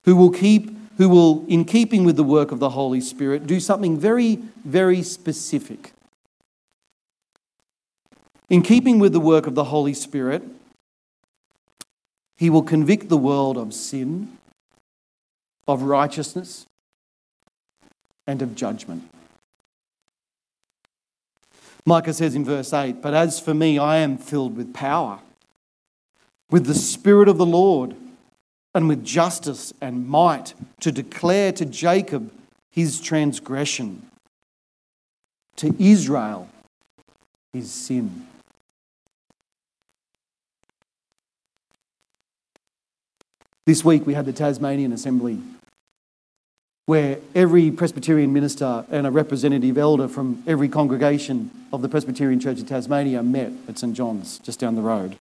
Who 0.05 0.15
will 0.15 0.31
keep, 0.31 0.75
who 0.97 1.09
will, 1.09 1.45
in 1.47 1.65
keeping 1.65 2.03
with 2.03 2.15
the 2.15 2.23
work 2.23 2.51
of 2.51 2.59
the 2.59 2.71
Holy 2.71 3.01
Spirit, 3.01 3.45
do 3.45 3.59
something 3.59 3.99
very, 3.99 4.37
very 4.65 5.03
specific. 5.03 5.91
In 8.49 8.61
keeping 8.61 8.99
with 8.99 9.11
the 9.11 9.19
work 9.19 9.45
of 9.45 9.55
the 9.55 9.65
Holy 9.65 9.93
Spirit, 9.93 10.41
he 12.37 12.49
will 12.49 12.63
convict 12.63 13.09
the 13.09 13.17
world 13.17 13.57
of 13.57 13.73
sin, 13.73 14.37
of 15.67 15.81
righteousness, 15.81 16.65
and 18.25 18.41
of 18.41 18.55
judgment. 18.55 19.03
Micah 21.85 22.13
says 22.13 22.35
in 22.35 22.45
verse 22.45 22.73
8, 22.73 23.01
But 23.01 23.13
as 23.13 23.39
for 23.39 23.53
me, 23.53 23.79
I 23.79 23.97
am 23.97 24.17
filled 24.17 24.55
with 24.55 24.73
power, 24.73 25.19
with 26.49 26.65
the 26.65 26.75
Spirit 26.75 27.27
of 27.27 27.37
the 27.37 27.45
Lord, 27.45 27.95
and 28.75 28.87
with 28.87 29.03
justice 29.03 29.73
and 29.81 30.07
might 30.07 30.53
to 30.81 30.91
declare 30.91 31.51
to 31.53 31.65
Jacob 31.65 32.31
his 32.69 33.01
transgression, 33.01 34.05
to 35.55 35.75
Israel 35.79 36.49
his 37.53 37.71
sin. 37.71 38.27
This 43.67 43.83
week 43.83 44.07
we 44.07 44.13
had 44.13 44.25
the 44.25 44.31
Tasmanian 44.31 44.93
Assembly 44.93 45.41
where 46.85 47.17
every 47.35 47.69
Presbyterian 47.69 48.31
minister 48.31 48.85
and 48.89 49.05
a 49.05 49.11
representative 49.11 49.77
elder 49.77 50.07
from 50.07 50.41
every 50.47 50.69
congregation 50.69 51.51
of 51.73 51.81
the 51.81 51.89
Presbyterian 51.89 52.39
Church 52.39 52.61
of 52.61 52.67
Tasmania 52.69 53.21
met 53.21 53.51
at 53.67 53.77
St 53.77 53.93
John's, 53.93 54.39
just 54.39 54.61
down 54.61 54.75
the 54.75 54.81
road. 54.81 55.17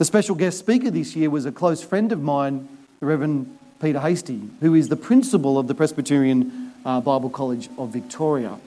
The 0.00 0.04
special 0.04 0.34
guest 0.34 0.58
speaker 0.58 0.90
this 0.90 1.14
year 1.14 1.30
was 1.30 1.46
a 1.46 1.52
close 1.52 1.80
friend 1.80 2.10
of 2.10 2.22
mine, 2.22 2.68
the 2.98 3.06
Reverend 3.06 3.56
Peter 3.80 4.00
Hastie, 4.00 4.50
who 4.58 4.74
is 4.74 4.88
the 4.88 4.96
principal 4.96 5.60
of 5.60 5.68
the 5.68 5.76
Presbyterian 5.76 6.72
uh, 6.84 7.00
Bible 7.00 7.30
College 7.30 7.68
of 7.78 7.90
Victoria. 7.90 8.58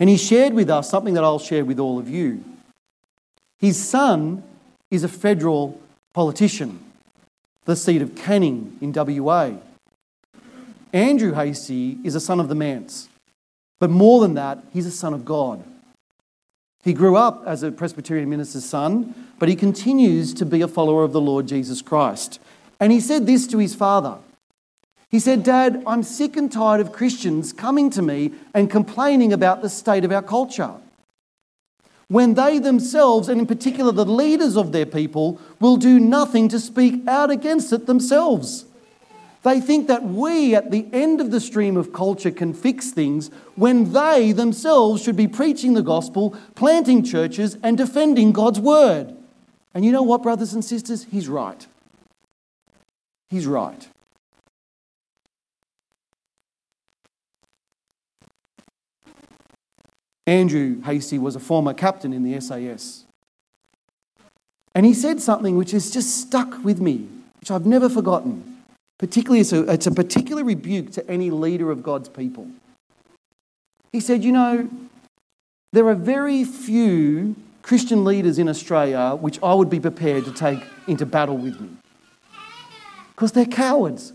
And 0.00 0.08
he 0.08 0.16
shared 0.16 0.54
with 0.54 0.70
us 0.70 0.88
something 0.88 1.12
that 1.12 1.22
I'll 1.22 1.38
share 1.38 1.66
with 1.66 1.78
all 1.78 1.98
of 1.98 2.08
you. 2.08 2.42
His 3.58 3.78
son 3.78 4.42
is 4.92 5.02
a 5.02 5.08
federal 5.08 5.80
politician 6.12 6.78
the 7.64 7.74
seat 7.74 8.02
of 8.02 8.14
Canning 8.14 8.76
in 8.80 8.92
WA. 8.92 9.52
Andrew 10.92 11.32
Hastie 11.32 11.98
is 12.04 12.14
a 12.14 12.20
son 12.20 12.40
of 12.40 12.48
the 12.48 12.54
manse, 12.54 13.08
but 13.78 13.88
more 13.88 14.20
than 14.20 14.34
that, 14.34 14.62
he's 14.72 14.86
a 14.86 14.90
son 14.90 15.14
of 15.14 15.24
God. 15.24 15.64
He 16.82 16.92
grew 16.92 17.16
up 17.16 17.44
as 17.46 17.62
a 17.62 17.70
Presbyterian 17.70 18.28
minister's 18.28 18.64
son, 18.64 19.14
but 19.38 19.48
he 19.48 19.54
continues 19.54 20.34
to 20.34 20.44
be 20.44 20.60
a 20.60 20.68
follower 20.68 21.04
of 21.04 21.12
the 21.12 21.20
Lord 21.20 21.46
Jesus 21.46 21.80
Christ. 21.80 22.40
And 22.80 22.90
he 22.90 23.00
said 23.00 23.26
this 23.26 23.46
to 23.46 23.58
his 23.58 23.74
father 23.74 24.18
He 25.08 25.20
said, 25.20 25.44
Dad, 25.44 25.82
I'm 25.86 26.02
sick 26.02 26.36
and 26.36 26.50
tired 26.50 26.80
of 26.80 26.92
Christians 26.92 27.52
coming 27.52 27.88
to 27.90 28.02
me 28.02 28.32
and 28.52 28.68
complaining 28.68 29.32
about 29.32 29.62
the 29.62 29.70
state 29.70 30.04
of 30.04 30.12
our 30.12 30.22
culture. 30.22 30.74
When 32.12 32.34
they 32.34 32.58
themselves, 32.58 33.30
and 33.30 33.40
in 33.40 33.46
particular 33.46 33.90
the 33.90 34.04
leaders 34.04 34.54
of 34.54 34.70
their 34.70 34.84
people, 34.84 35.40
will 35.60 35.78
do 35.78 35.98
nothing 35.98 36.46
to 36.50 36.60
speak 36.60 37.08
out 37.08 37.30
against 37.30 37.72
it 37.72 37.86
themselves. 37.86 38.66
They 39.44 39.62
think 39.62 39.86
that 39.88 40.04
we, 40.04 40.54
at 40.54 40.70
the 40.70 40.86
end 40.92 41.22
of 41.22 41.30
the 41.30 41.40
stream 41.40 41.74
of 41.74 41.94
culture, 41.94 42.30
can 42.30 42.52
fix 42.52 42.90
things 42.90 43.30
when 43.56 43.94
they 43.94 44.32
themselves 44.32 45.02
should 45.02 45.16
be 45.16 45.26
preaching 45.26 45.72
the 45.72 45.82
gospel, 45.82 46.36
planting 46.54 47.02
churches, 47.02 47.56
and 47.62 47.78
defending 47.78 48.32
God's 48.32 48.60
word. 48.60 49.16
And 49.72 49.82
you 49.82 49.90
know 49.90 50.02
what, 50.02 50.22
brothers 50.22 50.52
and 50.52 50.62
sisters? 50.62 51.04
He's 51.04 51.30
right. 51.30 51.66
He's 53.30 53.46
right. 53.46 53.88
Andrew 60.26 60.80
Hastie 60.82 61.18
was 61.18 61.34
a 61.34 61.40
former 61.40 61.74
captain 61.74 62.12
in 62.12 62.22
the 62.22 62.40
SAS. 62.40 63.04
And 64.74 64.86
he 64.86 64.94
said 64.94 65.20
something 65.20 65.56
which 65.56 65.72
has 65.72 65.90
just 65.90 66.20
stuck 66.20 66.64
with 66.64 66.80
me, 66.80 67.08
which 67.40 67.50
I've 67.50 67.66
never 67.66 67.88
forgotten. 67.88 68.62
Particularly, 68.98 69.40
it's 69.40 69.52
a, 69.52 69.70
it's 69.70 69.86
a 69.86 69.90
particular 69.90 70.44
rebuke 70.44 70.92
to 70.92 71.10
any 71.10 71.30
leader 71.30 71.70
of 71.70 71.82
God's 71.82 72.08
people. 72.08 72.46
He 73.92 74.00
said, 74.00 74.22
You 74.22 74.32
know, 74.32 74.70
there 75.72 75.86
are 75.88 75.94
very 75.94 76.44
few 76.44 77.34
Christian 77.62 78.04
leaders 78.04 78.38
in 78.38 78.48
Australia 78.48 79.16
which 79.20 79.42
I 79.42 79.54
would 79.54 79.70
be 79.70 79.80
prepared 79.80 80.24
to 80.24 80.32
take 80.32 80.60
into 80.86 81.04
battle 81.04 81.36
with 81.36 81.60
me 81.60 81.68
because 83.10 83.32
they're 83.32 83.44
cowards. 83.44 84.12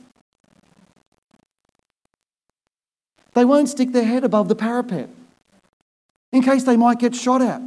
They 3.34 3.46
won't 3.46 3.70
stick 3.70 3.92
their 3.92 4.04
head 4.04 4.24
above 4.24 4.48
the 4.48 4.56
parapet 4.56 5.10
in 6.32 6.42
case 6.42 6.64
they 6.64 6.78
might 6.78 7.00
get 7.00 7.16
shot 7.16 7.42
at. 7.42 7.62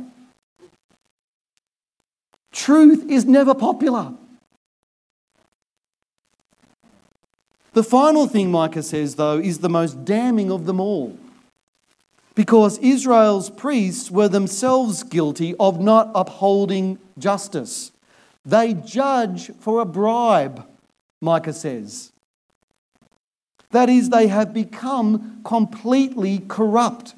Truth 2.53 3.09
is 3.09 3.25
never 3.25 3.55
popular. 3.55 4.15
The 7.73 7.85
final 7.85 8.27
thing 8.27 8.51
Micah 8.51 8.83
says, 8.83 9.15
though, 9.15 9.39
is 9.39 9.59
the 9.59 9.69
most 9.69 10.05
damning 10.05 10.51
of 10.51 10.67
them 10.67 10.81
all. 10.81 11.17
Because 12.35 12.79
Israel's 12.79 13.51
priests 13.51 14.11
were 14.11 14.29
themselves 14.29 15.03
guilty 15.03 15.55
of 15.61 15.81
not 15.81 16.11
upholding 16.15 16.99
justice. 17.19 17.93
They 18.45 18.75
judge 18.75 19.53
for 19.61 19.81
a 19.81 19.85
bribe, 19.85 20.67
Micah 21.21 21.53
says. 21.53 22.13
That 23.71 23.89
is, 23.89 24.11
they 24.11 24.27
have 24.27 24.53
become 24.53 25.41
completely 25.45 26.43
corrupt. 26.49 27.15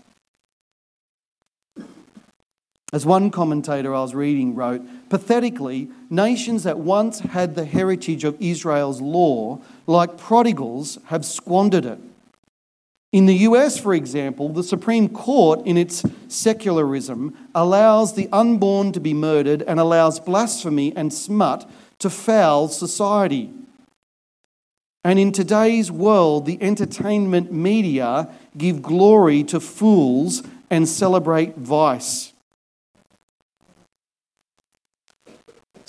As 2.92 3.06
one 3.06 3.30
commentator 3.30 3.94
I 3.94 4.02
was 4.02 4.14
reading 4.14 4.54
wrote, 4.54 4.82
pathetically, 5.08 5.88
nations 6.10 6.64
that 6.64 6.78
once 6.78 7.20
had 7.20 7.54
the 7.54 7.64
heritage 7.64 8.22
of 8.22 8.40
Israel's 8.40 9.00
law, 9.00 9.60
like 9.86 10.18
prodigals, 10.18 10.98
have 11.06 11.24
squandered 11.24 11.86
it. 11.86 11.98
In 13.10 13.24
the 13.24 13.36
US, 13.48 13.78
for 13.78 13.94
example, 13.94 14.50
the 14.50 14.62
Supreme 14.62 15.08
Court, 15.08 15.66
in 15.66 15.78
its 15.78 16.02
secularism, 16.28 17.34
allows 17.54 18.14
the 18.14 18.28
unborn 18.30 18.92
to 18.92 19.00
be 19.00 19.14
murdered 19.14 19.62
and 19.62 19.80
allows 19.80 20.20
blasphemy 20.20 20.94
and 20.94 21.12
smut 21.12 21.68
to 21.98 22.10
foul 22.10 22.68
society. 22.68 23.50
And 25.04 25.18
in 25.18 25.32
today's 25.32 25.90
world, 25.90 26.46
the 26.46 26.62
entertainment 26.62 27.52
media 27.52 28.28
give 28.56 28.82
glory 28.82 29.44
to 29.44 29.60
fools 29.60 30.42
and 30.70 30.88
celebrate 30.88 31.56
vice. 31.56 32.31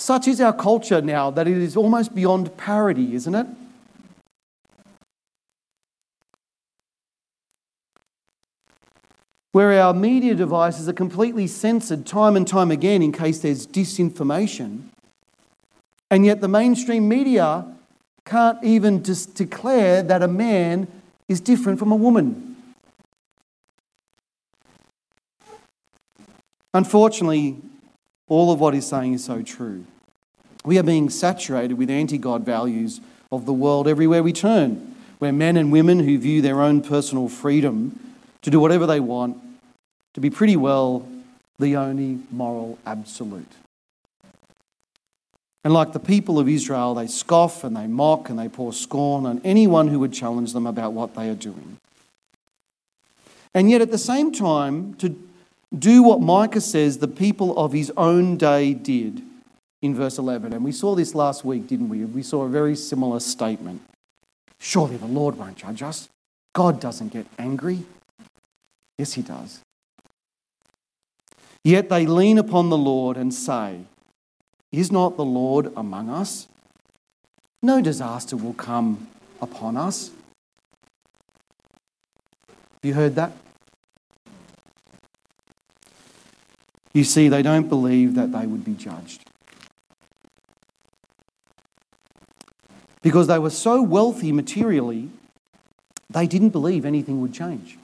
Such 0.04 0.28
is 0.28 0.42
our 0.42 0.52
culture 0.52 1.02
now 1.02 1.32
that 1.32 1.48
it 1.48 1.56
is 1.56 1.78
almost 1.78 2.14
beyond 2.14 2.58
parody, 2.58 3.16
isn't 3.16 3.34
it? 3.34 3.48
Where 9.54 9.82
our 9.82 9.94
media 9.94 10.36
devices 10.36 10.90
are 10.90 10.94
completely 10.94 11.48
censored 11.48 12.06
time 12.06 12.36
and 12.36 12.46
time 12.46 12.70
again 12.70 13.02
in 13.02 13.14
case 13.14 13.40
there's 13.40 13.66
disinformation. 13.66 14.90
And 16.12 16.26
yet 16.26 16.42
the 16.42 16.50
mainstream 16.50 17.08
media 17.08 17.66
can't 18.26 18.62
even 18.62 19.06
just 19.06 19.36
declare 19.36 20.04
that 20.04 20.22
a 20.22 20.28
man 20.28 20.90
is 21.30 21.40
different 21.40 21.80
from 21.80 21.94
a 21.94 21.96
woman. 21.96 22.58
Unfortunately, 26.74 27.56
all 28.28 28.52
of 28.52 28.60
what 28.60 28.74
he's 28.74 28.86
saying 28.86 29.14
is 29.14 29.24
so 29.24 29.42
true. 29.42 29.86
We 30.66 30.78
are 30.78 30.84
being 30.84 31.10
saturated 31.10 31.74
with 31.74 31.90
anti 31.90 32.18
God 32.18 32.46
values 32.46 33.02
of 33.32 33.46
the 33.46 33.54
world 33.54 33.88
everywhere 33.88 34.24
we 34.24 34.34
turn, 34.34 34.96
where 35.20 35.34
men 35.34 35.58
and 35.58 35.72
women 35.72 36.00
who 36.00 36.18
view 36.18 36.42
their 36.42 36.62
own 36.62 36.82
personal 36.82 37.28
freedom 37.28 38.00
to 38.44 38.50
do 38.50 38.60
whatever 38.60 38.86
they 38.86 39.00
want 39.00 39.38
to 40.14 40.22
be 40.22 40.30
pretty 40.30 40.56
well 40.56 41.08
the 41.60 41.76
only 41.76 42.20
moral 42.32 42.78
absolute. 42.86 43.52
And 45.64 45.74
like 45.74 45.94
the 45.94 46.00
people 46.00 46.40
of 46.40 46.50
Israel, 46.50 46.94
they 46.94 47.08
scoff 47.08 47.64
and 47.64 47.76
they 47.76 47.88
mock 47.88 48.30
and 48.30 48.38
they 48.38 48.50
pour 48.50 48.74
scorn 48.74 49.26
on 49.26 49.40
anyone 49.44 49.88
who 49.88 50.00
would 50.00 50.14
challenge 50.14 50.54
them 50.54 50.68
about 50.68 50.94
what 50.94 51.16
they 51.16 51.30
are 51.30 51.36
doing. 51.36 51.78
And 53.54 53.70
yet, 53.70 53.82
at 53.82 53.92
the 53.92 53.98
same 53.98 54.32
time, 54.32 54.96
to 54.96 55.16
do 55.78 56.04
what 56.04 56.22
Micah 56.22 56.62
says 56.62 56.98
the 56.98 57.08
people 57.08 57.58
of 57.58 57.72
his 57.72 57.92
own 57.96 58.36
day 58.36 58.74
did 58.74 59.22
in 59.84 59.94
verse 59.94 60.18
11. 60.18 60.54
And 60.54 60.64
we 60.64 60.72
saw 60.72 60.96
this 60.96 61.14
last 61.14 61.44
week, 61.44 61.68
didn't 61.68 61.90
we? 61.90 62.06
We 62.06 62.24
saw 62.24 62.44
a 62.44 62.50
very 62.50 62.74
similar 62.74 63.20
statement. 63.20 63.82
Surely 64.58 64.96
the 64.96 65.06
Lord 65.06 65.38
won't 65.38 65.58
judge 65.58 65.84
us. 65.84 66.08
God 66.54 66.80
doesn't 66.80 67.10
get 67.10 67.28
angry. 67.38 67.84
Yes, 68.98 69.14
he 69.14 69.22
does. 69.22 69.60
Yet 71.66 71.90
they 71.90 72.06
lean 72.06 72.38
upon 72.38 72.70
the 72.70 72.78
Lord 72.78 73.18
and 73.18 73.34
say, 73.34 73.82
Is 74.72 74.90
not 74.90 75.18
the 75.18 75.26
Lord 75.26 75.72
among 75.76 76.10
us? 76.10 76.48
No 77.62 77.82
disaster 77.82 78.38
will 78.38 78.54
come 78.54 79.08
upon 79.42 79.76
us. 79.76 80.12
Have 82.48 82.84
you 82.84 82.94
heard 82.94 83.16
that? 83.16 83.34
You 86.94 87.04
see, 87.04 87.28
they 87.28 87.42
don't 87.42 87.68
believe 87.68 88.16
that 88.16 88.32
they 88.32 88.46
would 88.46 88.64
be 88.64 88.76
judged. 88.76 89.23
Because 93.04 93.28
they 93.28 93.38
were 93.38 93.52
so 93.52 93.84
wealthy 93.84 94.32
materially, 94.32 95.10
they 96.10 96.26
didn't 96.26 96.50
believe 96.50 96.86
anything 96.86 97.22
would 97.22 97.34
change. 97.34 97.78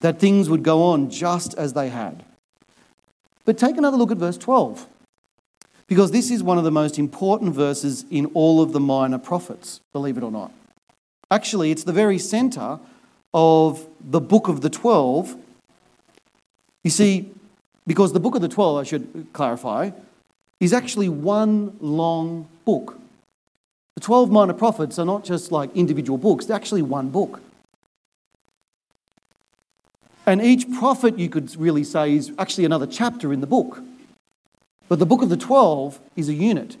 That 0.00 0.20
things 0.20 0.48
would 0.48 0.62
go 0.62 0.84
on 0.84 1.10
just 1.10 1.54
as 1.54 1.72
they 1.72 1.88
had. 1.88 2.22
But 3.44 3.58
take 3.58 3.76
another 3.76 3.96
look 3.96 4.12
at 4.12 4.18
verse 4.18 4.36
12. 4.36 4.86
Because 5.86 6.10
this 6.10 6.30
is 6.30 6.42
one 6.42 6.58
of 6.58 6.64
the 6.64 6.70
most 6.70 6.98
important 6.98 7.54
verses 7.54 8.04
in 8.10 8.26
all 8.34 8.60
of 8.60 8.72
the 8.72 8.80
minor 8.80 9.18
prophets, 9.18 9.80
believe 9.92 10.18
it 10.18 10.22
or 10.22 10.30
not. 10.30 10.52
Actually, 11.30 11.70
it's 11.70 11.84
the 11.84 11.92
very 11.92 12.18
center 12.18 12.78
of 13.32 13.86
the 14.00 14.20
book 14.20 14.48
of 14.48 14.60
the 14.60 14.70
12. 14.70 15.36
You 16.84 16.90
see, 16.90 17.30
because 17.86 18.12
the 18.12 18.20
book 18.20 18.34
of 18.34 18.42
the 18.42 18.48
12, 18.48 18.78
I 18.78 18.82
should 18.82 19.26
clarify, 19.32 19.90
is 20.60 20.72
actually 20.72 21.08
one 21.08 21.76
long 21.80 22.48
book. 22.64 22.98
The 23.94 24.00
12 24.00 24.30
minor 24.30 24.52
prophets 24.52 24.98
are 24.98 25.04
not 25.04 25.24
just 25.24 25.52
like 25.52 25.74
individual 25.74 26.18
books, 26.18 26.46
they're 26.46 26.56
actually 26.56 26.82
one 26.82 27.10
book. 27.10 27.40
And 30.26 30.42
each 30.42 30.70
prophet, 30.72 31.18
you 31.18 31.28
could 31.28 31.54
really 31.56 31.84
say, 31.84 32.14
is 32.14 32.32
actually 32.38 32.64
another 32.64 32.86
chapter 32.86 33.32
in 33.32 33.40
the 33.40 33.46
book. 33.46 33.82
But 34.88 34.98
the 34.98 35.06
book 35.06 35.22
of 35.22 35.28
the 35.28 35.36
12 35.36 36.00
is 36.16 36.28
a 36.28 36.34
unit. 36.34 36.76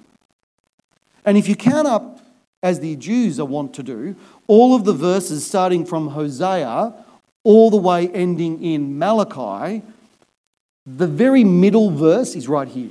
And 1.24 1.36
if 1.36 1.48
you 1.48 1.56
count 1.56 1.86
up, 1.86 2.20
as 2.62 2.80
the 2.80 2.96
Jews 2.96 3.38
are 3.38 3.46
wont 3.46 3.74
to 3.74 3.82
do, 3.82 4.16
all 4.48 4.74
of 4.74 4.84
the 4.84 4.92
verses 4.92 5.46
starting 5.46 5.84
from 5.84 6.08
Hosea 6.08 6.92
all 7.44 7.70
the 7.70 7.76
way 7.76 8.08
ending 8.08 8.62
in 8.64 8.98
Malachi, 8.98 9.82
the 10.84 11.06
very 11.06 11.44
middle 11.44 11.90
verse 11.90 12.34
is 12.34 12.48
right 12.48 12.66
here. 12.66 12.90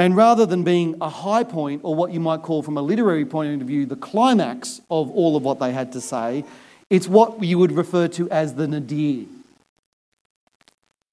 And 0.00 0.16
rather 0.16 0.46
than 0.46 0.62
being 0.62 0.96
a 1.02 1.10
high 1.10 1.44
point, 1.44 1.82
or 1.84 1.94
what 1.94 2.10
you 2.10 2.20
might 2.20 2.40
call 2.40 2.62
from 2.62 2.78
a 2.78 2.80
literary 2.80 3.26
point 3.26 3.60
of 3.60 3.68
view, 3.68 3.84
the 3.84 3.96
climax 3.96 4.80
of 4.90 5.10
all 5.10 5.36
of 5.36 5.42
what 5.42 5.60
they 5.60 5.72
had 5.72 5.92
to 5.92 6.00
say, 6.00 6.42
it's 6.88 7.06
what 7.06 7.44
you 7.44 7.58
would 7.58 7.72
refer 7.72 8.08
to 8.08 8.26
as 8.30 8.54
the 8.54 8.66
nadir. 8.66 9.26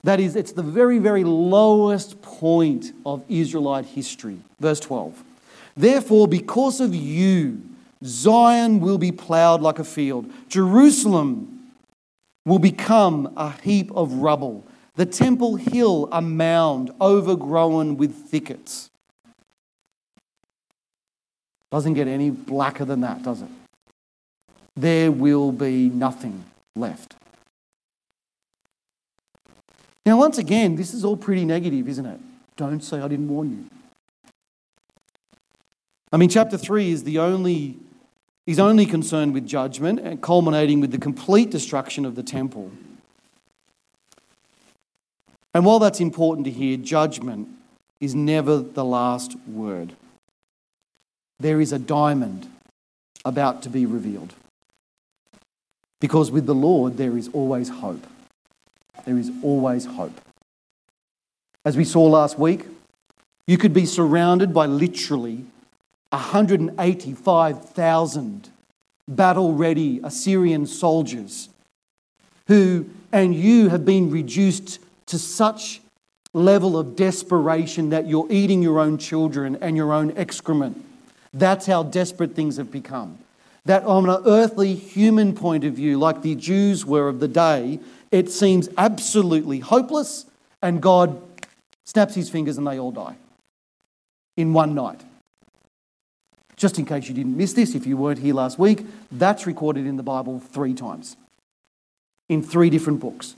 That 0.05 0.21
is, 0.21 0.37
it's 0.37 0.53
the 0.53 0.63
very, 0.63 0.99
very 0.99 1.25
lowest 1.25 2.21
point 2.21 2.93
of 3.05 3.25
Israelite 3.27 3.83
history. 3.83 4.37
Verse 4.61 4.79
12. 4.79 5.21
Therefore, 5.75 6.25
because 6.25 6.79
of 6.79 6.95
you, 6.95 7.61
Zion 8.05 8.79
will 8.79 8.97
be 8.97 9.11
plowed 9.11 9.59
like 9.59 9.79
a 9.79 9.83
field, 9.83 10.31
Jerusalem 10.47 11.73
will 12.45 12.59
become 12.59 13.33
a 13.35 13.51
heap 13.51 13.91
of 13.91 14.13
rubble, 14.13 14.63
the 14.97 15.05
temple 15.05 15.55
hill 15.55 16.09
a 16.11 16.21
mound 16.21 16.91
overgrown 16.99 17.97
with 17.97 18.13
thickets. 18.13 18.89
Doesn't 21.71 21.93
get 21.93 22.07
any 22.07 22.31
blacker 22.31 22.83
than 22.83 23.01
that, 23.01 23.21
does 23.21 23.43
it? 23.43 23.49
There 24.75 25.11
will 25.11 25.51
be 25.51 25.89
nothing 25.89 26.43
left. 26.75 27.15
Now, 30.03 30.17
once 30.17 30.39
again, 30.39 30.75
this 30.75 30.93
is 30.93 31.05
all 31.05 31.17
pretty 31.17 31.45
negative, 31.45 31.87
isn't 31.87 32.05
it? 32.05 32.19
Don't 32.55 32.83
say 32.83 32.99
I 32.99 33.07
didn't 33.07 33.27
warn 33.27 33.51
you. 33.51 33.65
I 36.11 36.17
mean, 36.17 36.29
chapter 36.29 36.57
3 36.57 36.89
is 36.89 37.03
the 37.03 37.19
only, 37.19 37.77
is 38.47 38.57
only 38.57 38.85
concerned 38.87 39.35
with 39.35 39.45
judgment 39.45 39.99
and 39.99 40.21
culminating 40.23 40.79
with 40.79 40.91
the 40.91 40.97
complete 40.97 41.51
destruction 41.51 42.03
of 42.03 42.15
the 42.15 42.23
temple. 42.23 42.71
And 45.53 45.65
while 45.65 45.79
that's 45.79 45.99
important 45.99 46.45
to 46.45 46.51
hear, 46.51 46.77
judgment 46.77 47.49
is 47.99 48.13
never 48.13 48.59
the 48.59 48.85
last 48.85 49.35
word. 49.47 49.93
There 51.39 51.61
is 51.61 51.71
a 51.71 51.79
diamond 51.79 52.47
about 53.25 53.63
to 53.63 53.69
be 53.69 53.85
revealed. 53.85 54.33
Because 55.99 56.31
with 56.31 56.45
the 56.45 56.55
Lord, 56.55 56.97
there 56.97 57.17
is 57.17 57.29
always 57.33 57.69
hope. 57.69 58.05
There 59.05 59.17
is 59.17 59.31
always 59.41 59.85
hope. 59.85 60.21
As 61.65 61.75
we 61.75 61.83
saw 61.83 62.03
last 62.03 62.37
week, 62.37 62.67
you 63.47 63.57
could 63.57 63.73
be 63.73 63.85
surrounded 63.85 64.53
by 64.53 64.67
literally 64.67 65.45
185,000 66.09 68.49
battle 69.07 69.53
ready 69.53 70.01
Assyrian 70.03 70.65
soldiers 70.65 71.47
who, 72.47 72.89
and 73.11 73.35
you 73.35 73.69
have 73.69 73.85
been 73.85 74.09
reduced 74.09 74.79
to 75.07 75.17
such 75.17 75.81
level 76.33 76.77
of 76.77 76.95
desperation 76.95 77.89
that 77.89 78.07
you're 78.07 78.27
eating 78.29 78.61
your 78.61 78.79
own 78.79 78.97
children 78.97 79.57
and 79.61 79.75
your 79.75 79.93
own 79.93 80.15
excrement. 80.15 80.83
That's 81.33 81.65
how 81.65 81.83
desperate 81.83 82.35
things 82.35 82.57
have 82.57 82.71
become. 82.71 83.17
That, 83.65 83.83
on 83.83 84.09
an 84.09 84.21
earthly 84.25 84.75
human 84.75 85.33
point 85.35 85.63
of 85.63 85.73
view, 85.73 85.97
like 85.97 86.21
the 86.21 86.35
Jews 86.35 86.85
were 86.85 87.09
of 87.09 87.19
the 87.19 87.27
day, 87.27 87.79
it 88.11 88.31
seems 88.31 88.69
absolutely 88.77 89.59
hopeless, 89.59 90.25
and 90.61 90.81
God 90.81 91.21
snaps 91.85 92.15
his 92.15 92.29
fingers 92.29 92.57
and 92.57 92.65
they 92.65 92.79
all 92.79 92.91
die 92.91 93.15
in 94.37 94.53
one 94.53 94.73
night. 94.73 95.01
Just 96.55 96.79
in 96.79 96.85
case 96.85 97.07
you 97.07 97.13
didn't 97.13 97.37
miss 97.37 97.53
this, 97.53 97.75
if 97.75 97.85
you 97.85 97.97
weren't 97.97 98.19
here 98.19 98.33
last 98.33 98.57
week, 98.57 98.85
that's 99.11 99.45
recorded 99.45 99.85
in 99.85 99.95
the 99.95 100.03
Bible 100.03 100.39
three 100.39 100.73
times 100.73 101.15
in 102.29 102.41
three 102.41 102.69
different 102.69 102.99
books. 102.99 103.35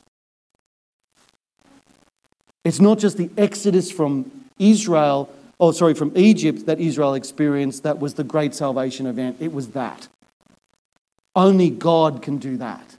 It's 2.69 2.79
not 2.79 2.99
just 2.99 3.17
the 3.17 3.31
exodus 3.35 3.89
from 3.89 4.29
Israel, 4.59 5.27
or 5.57 5.73
sorry, 5.73 5.95
from 5.95 6.15
Egypt 6.15 6.67
that 6.67 6.79
Israel 6.79 7.15
experienced 7.15 7.81
that 7.81 7.97
was 7.97 8.13
the 8.13 8.23
great 8.23 8.53
salvation 8.53 9.07
event. 9.07 9.37
It 9.39 9.51
was 9.51 9.69
that. 9.69 10.07
Only 11.35 11.71
God 11.71 12.21
can 12.21 12.37
do 12.37 12.57
that. 12.57 12.95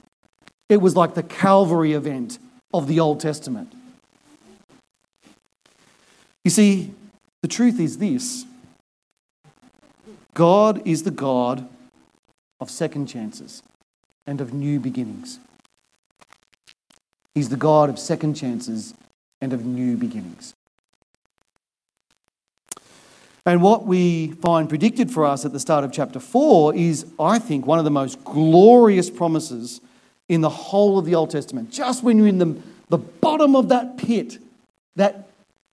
It 0.67 0.81
was 0.81 0.97
like 0.97 1.13
the 1.13 1.23
Calvary 1.23 1.93
event 1.93 2.37
of 2.73 2.87
the 2.87 2.99
Old 2.99 3.21
Testament. 3.21 3.71
You 6.43 6.51
see, 6.51 6.93
the 7.41 7.47
truth 7.47 7.79
is 7.79 7.97
this 7.97 8.45
God 10.33 10.85
is 10.85 11.03
the 11.03 11.11
God 11.11 11.65
of 12.59 12.69
second 12.69 13.07
chances 13.07 13.63
and 14.27 14.41
of 14.41 14.53
new 14.53 14.81
beginnings. 14.81 15.39
He's 17.33 17.47
the 17.47 17.55
God 17.55 17.89
of 17.89 17.97
second 17.97 18.33
chances 18.33 18.93
and 19.41 19.53
of 19.53 19.65
new 19.65 19.97
beginnings. 19.97 20.53
And 23.45 23.63
what 23.63 23.85
we 23.85 24.33
find 24.33 24.69
predicted 24.69 25.09
for 25.09 25.25
us 25.25 25.45
at 25.45 25.51
the 25.51 25.59
start 25.59 25.83
of 25.83 25.91
chapter 25.91 26.19
4 26.19 26.75
is, 26.75 27.07
I 27.19 27.39
think, 27.39 27.65
one 27.65 27.79
of 27.79 27.85
the 27.85 27.91
most 27.91 28.23
glorious 28.23 29.09
promises 29.09 29.81
in 30.29 30.41
the 30.41 30.49
whole 30.49 30.99
of 30.99 31.05
the 31.05 31.15
Old 31.15 31.31
Testament. 31.31 31.71
Just 31.71 32.03
when 32.03 32.17
you're 32.17 32.27
in 32.27 32.37
the, 32.37 32.55
the 32.89 32.99
bottom 32.99 33.55
of 33.55 33.69
that 33.69 33.97
pit, 33.97 34.37
that 34.95 35.27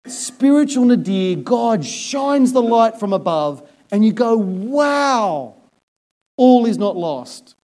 spiritual 0.07 0.85
nadir, 0.85 1.35
God 1.35 1.85
shines 1.85 2.51
the 2.51 2.61
light 2.61 2.99
from 2.99 3.13
above 3.13 3.67
and 3.91 4.03
you 4.03 4.11
go, 4.11 4.35
wow, 4.35 5.53
all 6.37 6.65
is 6.65 6.77
not 6.79 6.97
lost. 6.97 7.55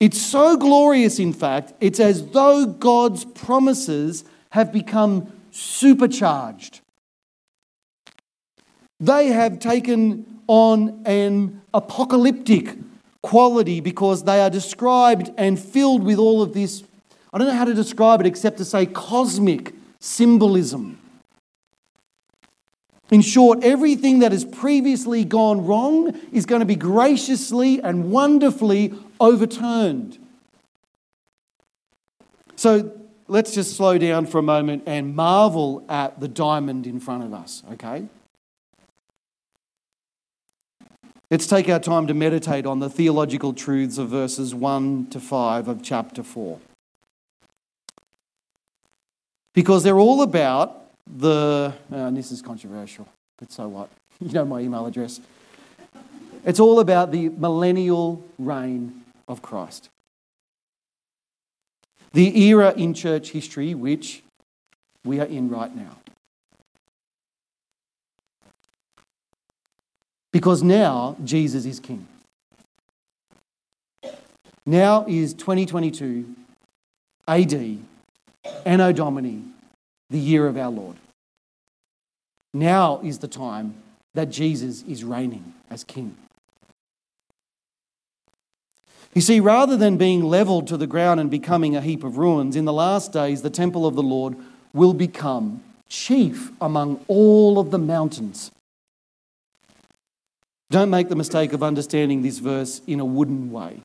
It's 0.00 0.20
so 0.20 0.56
glorious, 0.56 1.18
in 1.18 1.32
fact, 1.32 1.72
it's 1.80 2.00
as 2.00 2.30
though 2.30 2.66
God's 2.66 3.24
promises 3.24 4.24
have 4.50 4.72
become 4.72 5.32
supercharged. 5.50 6.80
They 9.00 9.28
have 9.28 9.58
taken 9.58 10.40
on 10.46 11.02
an 11.06 11.62
apocalyptic 11.72 12.76
quality 13.22 13.80
because 13.80 14.24
they 14.24 14.40
are 14.40 14.50
described 14.50 15.30
and 15.38 15.58
filled 15.58 16.02
with 16.02 16.18
all 16.18 16.42
of 16.42 16.52
this. 16.52 16.82
I 17.32 17.38
don't 17.38 17.48
know 17.48 17.54
how 17.54 17.64
to 17.64 17.74
describe 17.74 18.20
it 18.20 18.26
except 18.26 18.58
to 18.58 18.64
say 18.64 18.86
cosmic 18.86 19.74
symbolism. 20.00 20.98
In 23.10 23.20
short, 23.20 23.62
everything 23.62 24.20
that 24.20 24.32
has 24.32 24.44
previously 24.44 25.24
gone 25.24 25.66
wrong 25.66 26.18
is 26.32 26.46
going 26.46 26.60
to 26.60 26.66
be 26.66 26.76
graciously 26.76 27.80
and 27.82 28.10
wonderfully 28.10 28.94
overturned. 29.24 30.18
So 32.56 32.92
let's 33.26 33.54
just 33.54 33.76
slow 33.76 33.98
down 33.98 34.26
for 34.26 34.38
a 34.38 34.42
moment 34.42 34.84
and 34.86 35.16
marvel 35.16 35.84
at 35.88 36.20
the 36.20 36.28
diamond 36.28 36.86
in 36.86 37.00
front 37.00 37.24
of 37.24 37.32
us, 37.32 37.62
okay? 37.72 38.06
Let's 41.30 41.46
take 41.46 41.68
our 41.68 41.80
time 41.80 42.06
to 42.06 42.14
meditate 42.14 42.66
on 42.66 42.80
the 42.80 42.90
theological 42.90 43.54
truths 43.54 43.98
of 43.98 44.10
verses 44.10 44.54
1 44.54 45.08
to 45.10 45.20
5 45.20 45.68
of 45.68 45.82
chapter 45.82 46.22
4. 46.22 46.60
Because 49.54 49.82
they're 49.82 49.98
all 49.98 50.22
about 50.22 50.90
the, 51.06 51.72
uh, 51.90 51.96
and 51.96 52.16
this 52.16 52.30
is 52.30 52.42
controversial, 52.42 53.08
but 53.38 53.50
so 53.50 53.68
what? 53.68 53.88
You 54.20 54.32
know 54.32 54.44
my 54.44 54.60
email 54.60 54.86
address. 54.86 55.20
It's 56.44 56.60
all 56.60 56.78
about 56.78 57.10
the 57.10 57.30
millennial 57.30 58.24
reign 58.38 59.03
of 59.28 59.42
Christ. 59.42 59.88
The 62.12 62.44
era 62.44 62.72
in 62.76 62.94
church 62.94 63.30
history 63.30 63.74
which 63.74 64.22
we 65.04 65.20
are 65.20 65.26
in 65.26 65.50
right 65.50 65.74
now. 65.74 65.96
Because 70.32 70.62
now 70.62 71.16
Jesus 71.24 71.64
is 71.64 71.78
King. 71.78 72.06
Now 74.66 75.04
is 75.06 75.34
2022 75.34 76.24
AD, 77.28 77.78
Anno 78.64 78.92
Domini, 78.92 79.42
the 80.10 80.18
year 80.18 80.46
of 80.46 80.56
our 80.56 80.70
Lord. 80.70 80.96
Now 82.54 83.00
is 83.02 83.18
the 83.18 83.28
time 83.28 83.74
that 84.14 84.30
Jesus 84.30 84.82
is 84.82 85.04
reigning 85.04 85.54
as 85.70 85.84
king. 85.84 86.16
You 89.14 89.20
see, 89.20 89.38
rather 89.38 89.76
than 89.76 89.96
being 89.96 90.24
leveled 90.24 90.66
to 90.68 90.76
the 90.76 90.88
ground 90.88 91.20
and 91.20 91.30
becoming 91.30 91.76
a 91.76 91.80
heap 91.80 92.02
of 92.02 92.18
ruins, 92.18 92.56
in 92.56 92.64
the 92.64 92.72
last 92.72 93.12
days 93.12 93.42
the 93.42 93.50
temple 93.50 93.86
of 93.86 93.94
the 93.94 94.02
Lord 94.02 94.36
will 94.72 94.92
become 94.92 95.62
chief 95.88 96.50
among 96.60 97.04
all 97.06 97.60
of 97.60 97.70
the 97.70 97.78
mountains. 97.78 98.50
Don't 100.70 100.90
make 100.90 101.08
the 101.08 101.14
mistake 101.14 101.52
of 101.52 101.62
understanding 101.62 102.22
this 102.22 102.38
verse 102.38 102.80
in 102.88 102.98
a 102.98 103.04
wooden 103.04 103.52
way, 103.52 103.80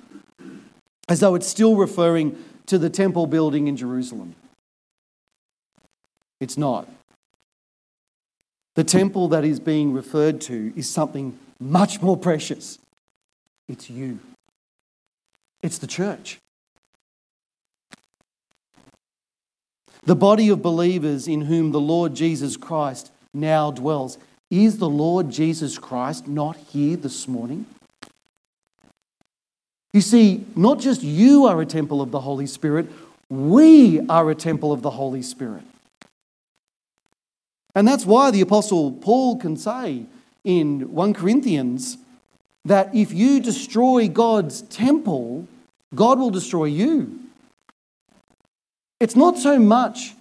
as 1.08 1.20
though 1.20 1.36
it's 1.36 1.46
still 1.46 1.76
referring 1.76 2.36
to 2.66 2.80
the 2.80 2.90
temple 2.90 3.28
building 3.28 3.68
in 3.68 3.78
Jerusalem. 3.78 4.34
It's 6.40 6.58
not. 6.58 6.88
The 8.76 8.84
temple 8.84 9.28
that 9.28 9.44
is 9.44 9.60
being 9.60 9.94
referred 9.94 10.42
to 10.42 10.74
is 10.76 10.90
something 10.90 11.38
much 11.60 12.02
more 12.02 12.18
precious. 12.18 12.80
It's 13.68 13.90
you, 13.90 14.20
it's 15.62 15.78
the 15.78 15.88
church. 15.88 16.40
The 20.04 20.16
body 20.16 20.50
of 20.50 20.62
believers 20.62 21.28
in 21.28 21.42
whom 21.42 21.72
the 21.72 21.80
Lord 21.80 22.16
Jesus 22.16 22.58
Christ 22.58 23.12
now 23.34 23.72
dwells. 23.72 24.18
Is 24.50 24.78
the 24.78 24.90
Lord 24.90 25.30
Jesus 25.30 25.78
Christ 25.78 26.28
not 26.28 26.56
here 26.56 26.96
this 26.98 27.28
morning? 27.28 27.66
You 29.94 30.02
see, 30.02 30.46
not 30.56 30.80
just 30.80 31.04
you 31.04 31.46
are 31.46 31.62
a 31.62 31.66
temple 31.66 32.02
of 32.02 32.12
the 32.12 32.22
Holy 32.22 32.48
Spirit, 32.48 32.88
we 33.30 34.00
are 34.08 34.30
a 34.30 34.36
temple 34.36 34.72
of 34.72 34.82
the 34.82 34.92
Holy 34.92 35.22
Spirit. 35.22 35.64
And 37.76 37.88
that's 37.88 38.06
why 38.06 38.32
the 38.32 38.42
Apostle 38.42 38.92
Paul 38.92 39.38
can 39.38 39.58
say 39.58 40.06
in 40.44 40.92
1 40.94 41.14
Corinthians 41.14 41.98
that 42.66 42.94
if 42.94 43.14
you 43.14 43.40
destroy 43.40 44.08
God's 44.08 44.62
temple, 44.64 45.48
God 45.96 46.20
will 46.20 46.30
destroy 46.30 46.66
you. 46.66 47.20
It's 49.00 49.16
not 49.16 49.38
so 49.38 49.58
much 49.58 50.14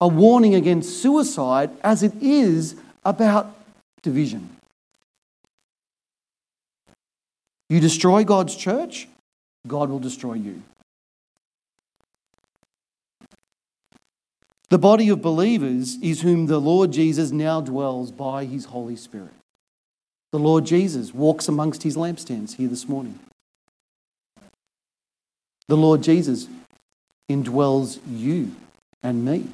a 0.00 0.06
warning 0.06 0.54
against 0.54 1.02
suicide 1.02 1.70
as 1.82 2.02
it 2.02 2.14
is 2.20 2.76
about 3.04 3.54
division. 4.02 4.50
You 7.68 7.80
destroy 7.80 8.24
God's 8.24 8.54
church, 8.56 9.08
God 9.66 9.90
will 9.90 9.98
destroy 9.98 10.34
you. 10.34 10.62
The 14.70 14.78
body 14.78 15.08
of 15.08 15.22
believers 15.22 15.96
is 16.02 16.20
whom 16.20 16.46
the 16.46 16.60
Lord 16.60 16.92
Jesus 16.92 17.30
now 17.30 17.60
dwells 17.62 18.10
by 18.10 18.44
his 18.44 18.66
Holy 18.66 18.96
Spirit. 18.96 19.37
The 20.30 20.38
Lord 20.38 20.66
Jesus 20.66 21.14
walks 21.14 21.48
amongst 21.48 21.82
his 21.82 21.96
lampstands 21.96 22.56
here 22.56 22.68
this 22.68 22.88
morning. 22.88 23.18
The 25.68 25.76
Lord 25.76 26.02
Jesus 26.02 26.48
indwells 27.30 27.98
you 28.10 28.54
and 29.02 29.24
me. 29.24 29.46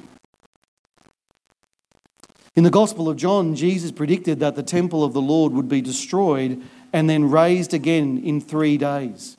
In 2.55 2.63
the 2.63 2.69
Gospel 2.69 3.09
of 3.09 3.17
John, 3.17 3.55
Jesus 3.55 3.91
predicted 3.91 4.39
that 4.39 4.55
the 4.55 4.63
temple 4.63 5.03
of 5.03 5.13
the 5.13 5.21
Lord 5.21 5.53
would 5.53 5.67
be 5.67 5.81
destroyed 5.81 6.61
and 6.93 7.09
then 7.09 7.29
raised 7.29 7.73
again 7.73 8.21
in 8.23 8.39
three 8.39 8.77
days. 8.77 9.35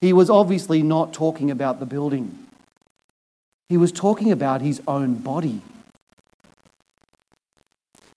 He 0.00 0.12
was 0.12 0.30
obviously 0.30 0.82
not 0.82 1.12
talking 1.12 1.50
about 1.50 1.80
the 1.80 1.86
building, 1.86 2.46
he 3.68 3.76
was 3.76 3.92
talking 3.92 4.32
about 4.32 4.62
his 4.62 4.80
own 4.86 5.14
body. 5.14 5.62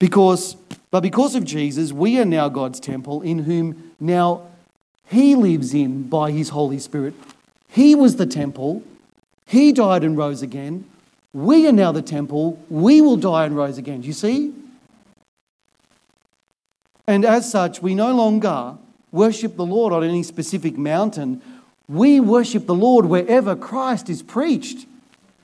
Because, 0.02 0.56
but 0.90 1.02
because 1.02 1.36
of 1.36 1.46
Jesus, 1.46 1.94
we 1.94 2.20
are 2.20 2.26
now 2.26 2.50
God's 2.50 2.80
temple 2.80 3.22
in 3.22 3.38
whom 3.44 3.92
now 4.00 4.48
he 5.06 5.36
lives 5.36 5.76
in 5.76 6.10
by 6.10 6.32
his 6.32 6.50
Holy 6.50 6.80
Spirit. 6.80 7.14
He 7.68 7.94
was 7.94 8.16
the 8.16 8.26
temple. 8.26 8.82
He 9.46 9.72
died 9.72 10.04
and 10.04 10.18
rose 10.18 10.42
again. 10.42 10.86
We 11.34 11.68
are 11.68 11.72
now 11.72 11.92
the 11.92 12.02
temple. 12.02 12.60
We 12.68 13.00
will 13.00 13.16
die 13.16 13.46
and 13.46 13.56
rise 13.56 13.78
again. 13.78 14.02
Do 14.02 14.08
you 14.08 14.14
see? 14.14 14.56
And 17.06 17.24
as 17.24 17.52
such, 17.52 17.84
we 17.84 17.94
no 17.94 18.16
longer 18.16 18.78
worship 19.12 19.56
the 19.56 19.68
Lord 19.68 19.94
on 19.94 20.04
any 20.04 20.24
specific 20.24 20.80
mountain. 20.80 21.44
We 21.88 22.20
worship 22.20 22.66
the 22.66 22.74
Lord 22.74 23.06
wherever 23.06 23.56
Christ 23.56 24.10
is 24.10 24.24
preached. 24.24 24.88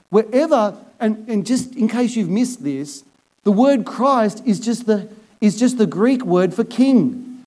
Wherever, 0.10 0.76
and, 1.00 1.30
and 1.30 1.46
just 1.46 1.76
in 1.76 1.88
case 1.88 2.16
you've 2.16 2.28
missed 2.28 2.64
this, 2.64 3.04
the 3.48 3.54
word 3.54 3.86
Christ 3.86 4.44
is 4.46 4.60
just 4.60 4.88
the, 4.88 5.08
is 5.40 5.58
just 5.58 5.78
the 5.78 5.88
Greek 5.88 6.26
word 6.26 6.54
for 6.54 6.66
king. 6.66 7.46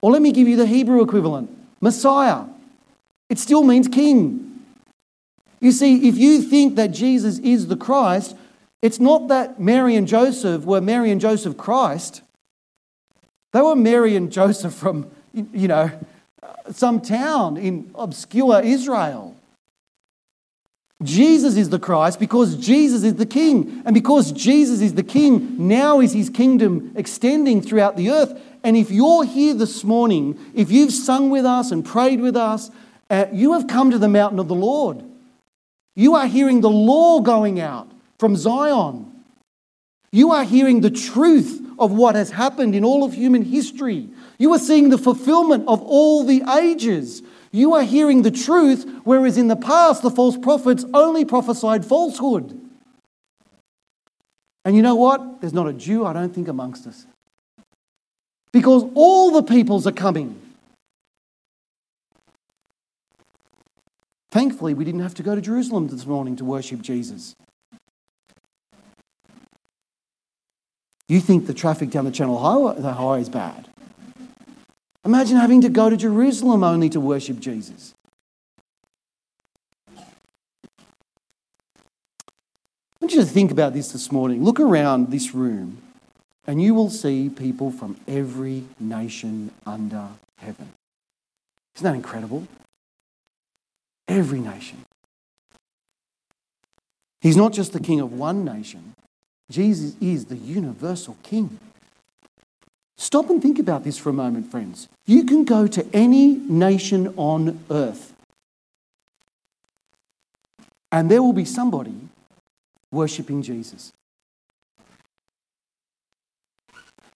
Or 0.00 0.12
let 0.12 0.22
me 0.22 0.30
give 0.30 0.46
you 0.46 0.54
the 0.54 0.64
Hebrew 0.64 1.02
equivalent 1.02 1.50
Messiah. 1.80 2.44
It 3.28 3.40
still 3.40 3.64
means 3.64 3.88
king. 3.88 4.62
You 5.58 5.72
see, 5.72 6.06
if 6.06 6.16
you 6.16 6.40
think 6.40 6.76
that 6.76 6.92
Jesus 6.92 7.40
is 7.40 7.66
the 7.66 7.74
Christ, 7.76 8.36
it's 8.80 9.00
not 9.00 9.26
that 9.26 9.58
Mary 9.58 9.96
and 9.96 10.06
Joseph 10.06 10.64
were 10.64 10.80
Mary 10.80 11.10
and 11.10 11.20
Joseph 11.20 11.56
Christ. 11.56 12.22
They 13.52 13.62
were 13.62 13.74
Mary 13.74 14.14
and 14.14 14.30
Joseph 14.30 14.72
from, 14.72 15.10
you 15.32 15.66
know, 15.66 15.90
some 16.70 17.00
town 17.00 17.56
in 17.56 17.90
obscure 17.96 18.60
Israel. 18.60 19.35
Jesus 21.02 21.56
is 21.56 21.68
the 21.68 21.78
Christ 21.78 22.18
because 22.18 22.56
Jesus 22.56 23.02
is 23.02 23.16
the 23.16 23.26
King. 23.26 23.82
And 23.84 23.92
because 23.92 24.32
Jesus 24.32 24.80
is 24.80 24.94
the 24.94 25.02
King, 25.02 25.68
now 25.68 26.00
is 26.00 26.12
his 26.12 26.30
kingdom 26.30 26.92
extending 26.96 27.60
throughout 27.60 27.96
the 27.96 28.10
earth. 28.10 28.40
And 28.64 28.76
if 28.76 28.90
you're 28.90 29.24
here 29.24 29.54
this 29.54 29.84
morning, 29.84 30.38
if 30.54 30.70
you've 30.70 30.92
sung 30.92 31.28
with 31.30 31.44
us 31.44 31.70
and 31.70 31.84
prayed 31.84 32.20
with 32.20 32.36
us, 32.36 32.70
uh, 33.10 33.26
you 33.32 33.52
have 33.52 33.68
come 33.68 33.90
to 33.90 33.98
the 33.98 34.08
mountain 34.08 34.38
of 34.38 34.48
the 34.48 34.54
Lord. 34.54 35.04
You 35.94 36.14
are 36.14 36.26
hearing 36.26 36.62
the 36.62 36.70
law 36.70 37.20
going 37.20 37.60
out 37.60 37.90
from 38.18 38.36
Zion. 38.36 39.12
You 40.10 40.32
are 40.32 40.44
hearing 40.44 40.80
the 40.80 40.90
truth 40.90 41.62
of 41.78 41.92
what 41.92 42.14
has 42.14 42.30
happened 42.30 42.74
in 42.74 42.84
all 42.84 43.04
of 43.04 43.12
human 43.12 43.42
history. 43.42 44.08
You 44.38 44.52
are 44.54 44.58
seeing 44.58 44.88
the 44.88 44.98
fulfillment 44.98 45.64
of 45.68 45.82
all 45.82 46.24
the 46.24 46.42
ages. 46.58 47.22
You 47.52 47.74
are 47.74 47.82
hearing 47.82 48.22
the 48.22 48.30
truth, 48.30 48.86
whereas 49.04 49.38
in 49.38 49.48
the 49.48 49.56
past 49.56 50.02
the 50.02 50.10
false 50.10 50.36
prophets 50.36 50.84
only 50.92 51.24
prophesied 51.24 51.84
falsehood. 51.84 52.60
And 54.64 54.74
you 54.74 54.82
know 54.82 54.96
what? 54.96 55.40
There's 55.40 55.52
not 55.52 55.68
a 55.68 55.72
Jew, 55.72 56.04
I 56.04 56.12
don't 56.12 56.34
think, 56.34 56.48
amongst 56.48 56.86
us. 56.86 57.06
Because 58.52 58.84
all 58.94 59.30
the 59.30 59.42
peoples 59.42 59.86
are 59.86 59.92
coming. 59.92 60.40
Thankfully, 64.30 64.74
we 64.74 64.84
didn't 64.84 65.00
have 65.00 65.14
to 65.14 65.22
go 65.22 65.34
to 65.34 65.40
Jerusalem 65.40 65.88
this 65.88 66.04
morning 66.04 66.36
to 66.36 66.44
worship 66.44 66.82
Jesus. 66.82 67.34
You 71.08 71.20
think 71.20 71.46
the 71.46 71.54
traffic 71.54 71.90
down 71.90 72.04
the 72.04 72.10
Channel 72.10 72.38
Highway, 72.38 72.80
the 72.80 72.92
highway 72.92 73.20
is 73.20 73.28
bad. 73.28 73.68
Imagine 75.06 75.36
having 75.36 75.60
to 75.60 75.68
go 75.68 75.88
to 75.88 75.96
Jerusalem 75.96 76.64
only 76.64 76.88
to 76.88 76.98
worship 76.98 77.38
Jesus. 77.38 77.94
I 79.96 80.02
want 83.00 83.12
you 83.12 83.20
to 83.20 83.24
think 83.24 83.52
about 83.52 83.72
this 83.72 83.92
this 83.92 84.10
morning. 84.10 84.42
Look 84.42 84.58
around 84.58 85.12
this 85.12 85.32
room, 85.32 85.80
and 86.44 86.60
you 86.60 86.74
will 86.74 86.90
see 86.90 87.28
people 87.28 87.70
from 87.70 87.96
every 88.08 88.64
nation 88.80 89.52
under 89.64 90.08
heaven. 90.38 90.72
Isn't 91.76 91.84
that 91.84 91.94
incredible? 91.94 92.48
Every 94.08 94.40
nation. 94.40 94.84
He's 97.20 97.36
not 97.36 97.52
just 97.52 97.72
the 97.72 97.80
king 97.80 98.00
of 98.00 98.12
one 98.12 98.44
nation, 98.44 98.94
Jesus 99.52 99.94
is 100.00 100.24
the 100.24 100.36
universal 100.36 101.16
king. 101.22 101.60
Stop 102.98 103.30
and 103.30 103.42
think 103.42 103.58
about 103.58 103.84
this 103.84 103.98
for 103.98 104.10
a 104.10 104.12
moment, 104.12 104.50
friends. 104.50 104.88
You 105.06 105.24
can 105.24 105.44
go 105.44 105.66
to 105.66 105.86
any 105.92 106.36
nation 106.36 107.12
on 107.16 107.62
earth, 107.70 108.14
and 110.90 111.10
there 111.10 111.22
will 111.22 111.32
be 111.34 111.44
somebody 111.44 111.94
worshipping 112.90 113.42
Jesus. 113.42 113.92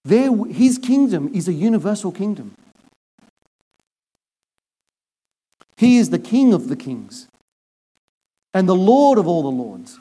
There, 0.05 0.35
his 0.47 0.79
kingdom 0.79 1.31
is 1.35 1.49
a 1.49 1.53
universal 1.53 2.13
kingdom. 2.13 2.55
He 5.77 5.97
is 5.99 6.11
the 6.11 6.19
King 6.19 6.53
of 6.53 6.69
the 6.69 6.77
kings 6.77 7.27
and 8.53 8.69
the 8.69 8.75
Lord 8.75 9.19
of 9.19 9.27
all 9.27 9.43
the 9.43 9.49
lords. 9.49 9.99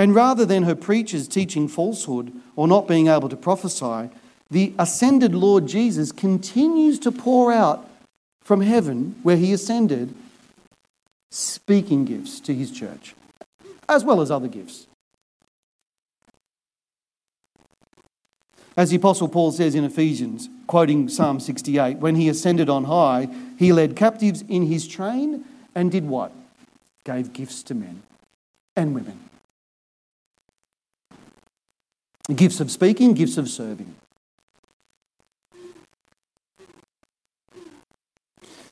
And 0.00 0.14
rather 0.14 0.46
than 0.46 0.62
her 0.62 0.74
preachers 0.74 1.28
teaching 1.28 1.68
falsehood 1.68 2.32
or 2.56 2.66
not 2.66 2.88
being 2.88 3.08
able 3.08 3.28
to 3.28 3.36
prophesy, 3.36 4.08
the 4.50 4.72
ascended 4.78 5.34
Lord 5.34 5.66
Jesus 5.66 6.10
continues 6.10 6.98
to 7.00 7.12
pour 7.12 7.52
out 7.52 7.86
from 8.42 8.62
heaven, 8.62 9.16
where 9.22 9.36
he 9.36 9.52
ascended, 9.52 10.14
speaking 11.30 12.06
gifts 12.06 12.40
to 12.40 12.54
his 12.54 12.70
church, 12.70 13.14
as 13.90 14.02
well 14.02 14.22
as 14.22 14.30
other 14.30 14.48
gifts. 14.48 14.86
As 18.78 18.88
the 18.88 18.96
Apostle 18.96 19.28
Paul 19.28 19.52
says 19.52 19.74
in 19.74 19.84
Ephesians, 19.84 20.48
quoting 20.66 21.10
Psalm 21.10 21.40
68, 21.40 21.98
when 21.98 22.14
he 22.14 22.30
ascended 22.30 22.70
on 22.70 22.84
high, 22.84 23.28
he 23.58 23.70
led 23.70 23.96
captives 23.96 24.44
in 24.48 24.62
his 24.62 24.88
train 24.88 25.44
and 25.74 25.92
did 25.92 26.08
what? 26.08 26.32
Gave 27.04 27.34
gifts 27.34 27.62
to 27.64 27.74
men 27.74 28.02
and 28.74 28.94
women. 28.94 29.29
Gifts 32.36 32.60
of 32.60 32.70
speaking, 32.70 33.14
gifts 33.14 33.36
of 33.38 33.48
serving. 33.48 33.96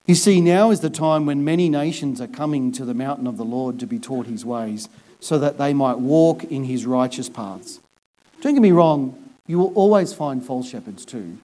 You 0.07 0.15
see, 0.15 0.41
now 0.41 0.71
is 0.71 0.81
the 0.81 0.89
time 0.89 1.27
when 1.27 1.45
many 1.45 1.69
nations 1.69 2.21
are 2.21 2.29
coming 2.29 2.73
to 2.73 2.85
the 2.85 2.95
mountain 2.95 3.27
of 3.27 3.37
the 3.37 3.45
Lord 3.45 3.79
to 3.81 3.87
be 3.87 3.99
taught 3.99 4.27
his 4.27 4.45
ways, 4.45 4.89
so 5.21 5.39
that 5.39 5.59
they 5.59 5.75
might 5.75 5.99
walk 5.99 6.45
in 6.45 6.65
his 6.65 6.87
righteous 6.87 7.29
paths. 7.29 7.81
Don't 8.41 8.55
get 8.55 8.63
me 8.63 8.71
wrong, 8.71 9.33
you 9.47 9.59
will 9.59 9.75
always 9.75 10.15
find 10.15 10.45
false 10.45 10.69
shepherds 10.69 11.05
too. 11.05 11.39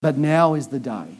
But 0.00 0.16
now 0.16 0.54
is 0.54 0.68
the 0.68 0.78
day 0.78 1.18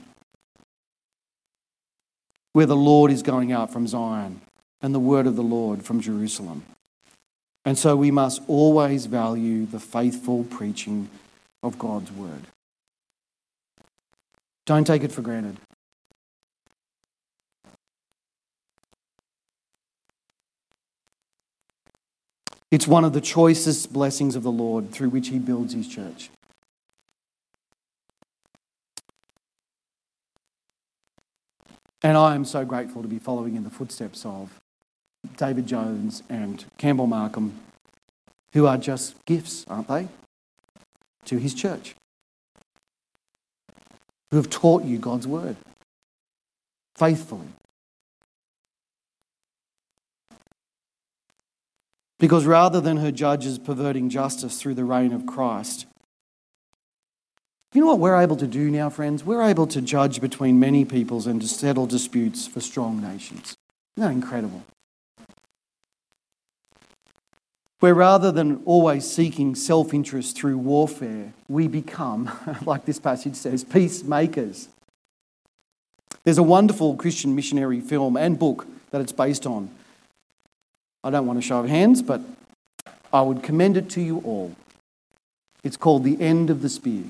where 2.55 2.67
the 2.67 2.77
Lord 2.77 3.11
is 3.11 3.23
going 3.23 3.53
out 3.53 3.71
from 3.73 3.87
Zion 3.87 4.41
and 4.87 4.95
the 4.95 5.01
word 5.01 5.27
of 5.27 5.35
the 5.35 5.43
Lord 5.43 5.85
from 5.85 6.01
Jerusalem. 6.01 6.63
And 7.65 7.77
so 7.77 7.97
we 7.97 8.13
must 8.13 8.41
always 8.47 9.07
value 9.07 9.67
the 9.67 9.81
faithful 9.81 10.45
preaching 10.45 11.09
of 11.61 11.77
God's 11.77 12.13
word. 12.13 12.43
Don't 14.65 14.87
take 14.87 15.03
it 15.03 15.11
for 15.11 15.23
granted. 15.23 15.57
It's 22.71 22.87
one 22.87 23.05
of 23.05 23.13
the 23.13 23.21
choicest 23.21 23.93
blessings 23.93 24.37
of 24.37 24.45
the 24.45 24.53
Lord 24.53 24.93
through 24.93 25.09
which 25.09 25.31
he 25.31 25.41
builds 25.41 25.75
his 25.75 25.89
church. 25.89 26.31
And 32.05 32.17
I 32.17 32.37
am 32.37 32.45
so 32.45 32.65
grateful 32.65 33.03
to 33.03 33.09
be 33.09 33.19
following 33.19 33.57
in 33.57 33.65
the 33.65 33.71
footsteps 33.71 34.25
of 34.25 34.61
David 35.37 35.67
Jones 35.67 36.23
and 36.29 36.65
Campbell 36.79 37.07
Markham, 37.07 37.59
who 38.53 38.67
are 38.67 38.79
just 38.79 39.15
gifts, 39.25 39.65
aren't 39.69 39.89
they, 39.89 40.09
to 41.27 41.39
his 41.39 41.55
church, 41.55 41.95
who 44.31 44.37
have 44.37 44.51
taught 44.51 44.85
you 44.85 44.99
God's 44.99 45.27
word 45.27 45.57
faithfully. 46.97 47.49
Because 52.19 52.47
rather 52.47 52.81
than 52.81 52.97
her 52.97 53.11
judges 53.13 53.59
perverting 53.59 54.09
justice 54.09 54.61
through 54.61 54.75
the 54.75 54.85
reign 54.85 55.13
of 55.13 55.27
Christ, 55.27 55.87
you 57.75 57.83
know 57.83 57.89
what 57.89 57.99
we're 57.99 58.19
able 58.19 58.37
to 58.37 58.47
do 58.47 58.71
now, 58.71 58.89
friends? 58.89 59.23
We're 59.23 59.43
able 59.43 59.67
to 59.67 59.83
judge 59.83 60.23
between 60.23 60.59
many 60.59 60.87
peoples 60.87 61.27
and 61.27 61.43
to 61.43 61.47
settle 61.49 61.87
disputes 61.87 62.47
for 62.47 62.61
strong 62.63 63.03
nations. 63.03 63.55
Isn't 63.97 64.09
that 64.09 64.13
incredible? 64.13 64.65
Where 67.81 67.95
rather 67.95 68.33
than 68.33 68.63
always 68.65 69.11
seeking 69.11 69.55
self 69.55 69.93
interest 69.93 70.37
through 70.37 70.59
warfare, 70.59 71.33
we 71.49 71.69
become, 71.69 72.31
like 72.65 72.85
this 72.85 72.99
passage 72.99 73.35
says, 73.35 73.65
peacemakers. 73.65 74.69
There's 76.25 76.39
a 76.39 76.43
wonderful 76.43 76.97
Christian 76.97 77.35
missionary 77.35 77.81
film 77.81 78.17
and 78.17 78.39
book 78.39 78.67
that 78.91 79.01
it's 79.01 79.13
based 79.13 79.47
on. 79.47 79.71
I 81.05 81.11
don't 81.11 81.27
want 81.27 81.39
to 81.39 81.47
show 81.47 81.61
of 81.61 81.69
hands, 81.69 82.03
but 82.03 82.21
I 83.13 83.21
would 83.21 83.43
commend 83.43 83.77
it 83.77 83.89
to 83.91 84.01
you 84.01 84.19
all. 84.19 84.57
It's 85.63 85.77
called 85.77 86.03
The 86.03 86.21
End 86.21 86.51
of 86.51 86.63
the 86.63 86.69
Spear. 86.69 87.05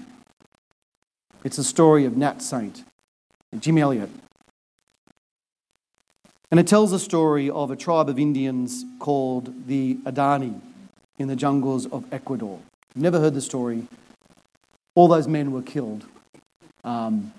It's 1.45 1.57
the 1.57 1.65
story 1.65 2.05
of 2.05 2.17
Nat 2.17 2.43
Saint 2.43 2.85
and 3.53 3.63
Jim 3.63 3.79
Elliot. 3.79 4.11
And 6.51 6.61
it 6.61 6.67
tells 6.67 6.91
the 6.91 6.99
story 6.99 7.51
of 7.51 7.71
a 7.71 7.77
tribe 7.77 8.09
of 8.09 8.19
Indians 8.19 8.85
called 8.99 9.67
the 9.67 9.97
Waodani 9.97 10.61
in 11.19 11.29
the 11.29 11.37
jungles 11.37 11.87
of 11.87 12.05
Ecuador. 12.13 12.61
Never 12.95 13.19
heard 13.19 13.35
the 13.35 13.41
story. 13.41 13.87
All 14.95 15.09
those 15.09 15.29
men 15.29 15.53
were 15.53 15.63
killed 15.63 16.07
um, 16.85 17.33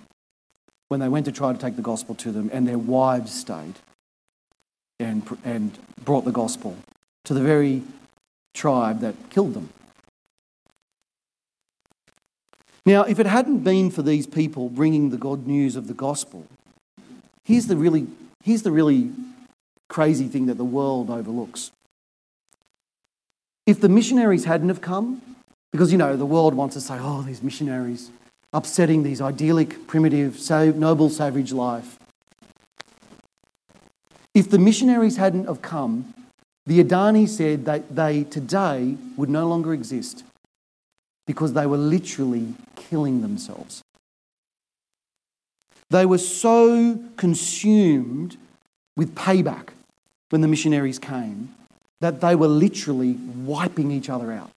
when 0.89 0.99
they 0.99 1.07
went 1.07 1.25
to 1.25 1.31
try 1.31 1.53
to 1.53 1.59
take 1.59 1.75
the 1.75 1.81
gospel 1.81 2.15
to 2.15 2.31
them, 2.31 2.49
and 2.53 2.67
their 2.67 2.77
wives 2.77 3.33
stayed 3.33 3.75
and, 4.99 5.25
and 5.43 5.77
brought 6.03 6.25
the 6.25 6.31
gospel 6.31 6.75
to 7.25 7.33
the 7.33 7.41
very 7.41 7.83
tribe 8.53 8.99
that 9.01 9.15
killed 9.29 9.53
them. 9.53 9.69
Now, 12.85 13.03
if 13.03 13.19
it 13.19 13.25
hadn't 13.25 13.59
been 13.59 13.91
for 13.91 14.01
these 14.01 14.25
people 14.25 14.69
bringing 14.69 15.09
the 15.09 15.17
good 15.17 15.45
news 15.45 15.75
of 15.75 15.87
the 15.87 15.93
gospel, 15.93 16.45
here's 17.43 17.67
the 17.67 17.75
really, 17.75 18.07
here's 18.47 18.61
the 18.61 18.71
really 18.71 19.11
crazy 19.89 20.29
thing 20.29 20.45
that 20.45 20.55
the 20.55 20.63
world 20.63 21.09
overlooks. 21.09 21.71
If 23.65 23.81
the 23.81 23.89
missionaries 23.89 24.45
hadn't 24.45 24.69
have 24.69 24.79
come, 24.79 25.21
because 25.73 25.91
you 25.91 25.97
know 25.97 26.15
the 26.15 26.25
world 26.25 26.53
wants 26.53 26.73
to 26.75 26.81
say, 26.81 26.97
oh, 26.97 27.23
these 27.23 27.43
missionaries 27.43 28.09
upsetting 28.53 29.03
these 29.03 29.19
idyllic, 29.19 29.85
primitive, 29.85 30.39
noble, 30.77 31.09
savage 31.09 31.51
life. 31.51 31.99
If 34.33 34.49
the 34.49 34.59
missionaries 34.59 35.17
hadn't 35.17 35.47
have 35.47 35.61
come, 35.61 36.13
the 36.65 36.81
Waodani 36.81 37.27
said 37.27 37.65
that 37.65 37.93
they 37.93 38.23
today 38.23 38.95
would 39.17 39.29
no 39.29 39.45
longer 39.45 39.73
exist 39.73 40.23
because 41.25 41.51
they 41.51 41.65
were 41.65 41.77
literally 41.77 42.53
killing 42.77 43.21
themselves. 43.21 43.81
They 45.89 46.05
were 46.05 46.17
so 46.17 46.99
consumed 47.15 48.37
with 48.95 49.15
payback 49.15 49.69
when 50.29 50.41
the 50.41 50.47
missionaries 50.47 50.99
came 50.99 51.55
that 52.01 52.21
they 52.21 52.35
were 52.35 52.47
literally 52.47 53.13
wiping 53.13 53.91
each 53.91 54.09
other 54.09 54.31
out. 54.31 54.51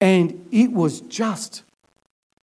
And 0.00 0.46
it 0.50 0.72
was 0.72 1.00
just 1.02 1.62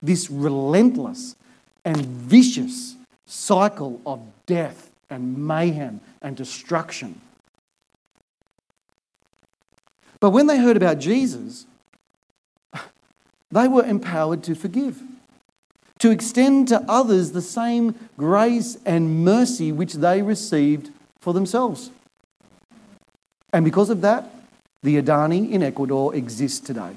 this 0.02 0.30
relentless 0.30 1.37
and 1.84 1.98
vicious 1.98 2.96
cycle 3.26 4.00
of 4.04 4.20
death 4.46 4.90
and 5.08 5.46
mayhem 5.46 6.00
and 6.20 6.37
destruction 6.37 7.20
but 10.24 10.30
when 10.30 10.46
they 10.46 10.56
heard 10.56 10.78
about 10.78 11.00
Jesus, 11.00 11.66
they 13.55 13.69
were 13.69 13.85
empowered 13.85 14.43
to 14.43 14.55
forgive, 14.57 15.01
to 16.01 16.11
extend 16.11 16.67
to 16.69 16.85
others 16.88 17.31
the 17.31 17.40
same 17.40 17.95
grace 18.17 18.77
and 18.85 19.25
mercy 19.25 19.71
which 19.71 19.95
they 19.95 20.23
received 20.23 20.90
for 21.21 21.33
themselves. 21.33 21.90
And 23.53 23.64
because 23.64 23.90
of 23.90 24.01
that, 24.01 24.29
the 24.83 24.97
Waodani 24.97 25.53
in 25.53 25.62
Ecuador 25.62 26.12
exists 26.17 26.59
today. 26.59 26.97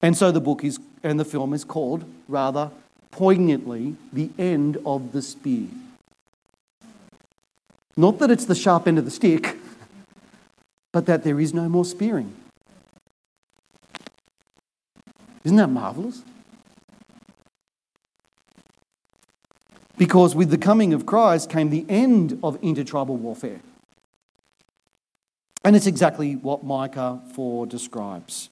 And 0.00 0.16
so 0.16 0.32
the 0.32 0.40
book 0.40 0.64
is, 0.64 0.78
and 1.02 1.20
the 1.20 1.24
film 1.24 1.52
is 1.52 1.62
called, 1.62 2.06
rather 2.26 2.70
poignantly, 3.10 3.96
The 4.14 4.30
End 4.38 4.78
of 4.86 5.12
the 5.12 5.20
Spear. 5.20 5.68
Not 7.98 8.18
that 8.18 8.30
it's 8.30 8.46
the 8.46 8.54
sharp 8.54 8.88
end 8.88 8.98
of 8.98 9.04
the 9.04 9.10
stick, 9.10 9.58
but 10.92 11.04
that 11.04 11.22
there 11.22 11.38
is 11.38 11.52
no 11.52 11.68
more 11.68 11.84
spearing. 11.84 12.34
Isn't 15.44 15.58
that 15.58 15.68
marvelous? 15.68 16.22
Because 19.96 20.34
with 20.34 20.50
the 20.50 20.58
coming 20.58 20.92
of 20.92 21.06
Christ 21.06 21.48
came 21.50 21.70
the 21.70 21.86
end 21.88 22.40
of 22.42 22.58
intertribal 22.62 23.16
warfare. 23.16 23.60
And 25.64 25.76
it's 25.76 25.86
exactly 25.86 26.34
what 26.36 26.64
Micah 26.64 27.22
4 27.34 27.66
describes. 27.66 28.50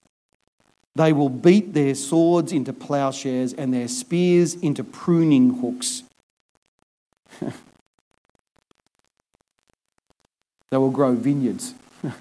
They 0.94 1.12
will 1.12 1.28
beat 1.31 1.74
their 1.74 1.94
swords 1.94 2.52
into 2.52 2.72
plowshares 2.72 3.52
and 3.55 3.72
their 3.72 3.88
spears 3.88 4.55
into 4.55 4.85
pruning 4.85 5.61
hooks. 5.61 6.05
they 10.70 10.76
will 10.76 10.90
grow 10.90 11.14
vineyards 11.14 11.74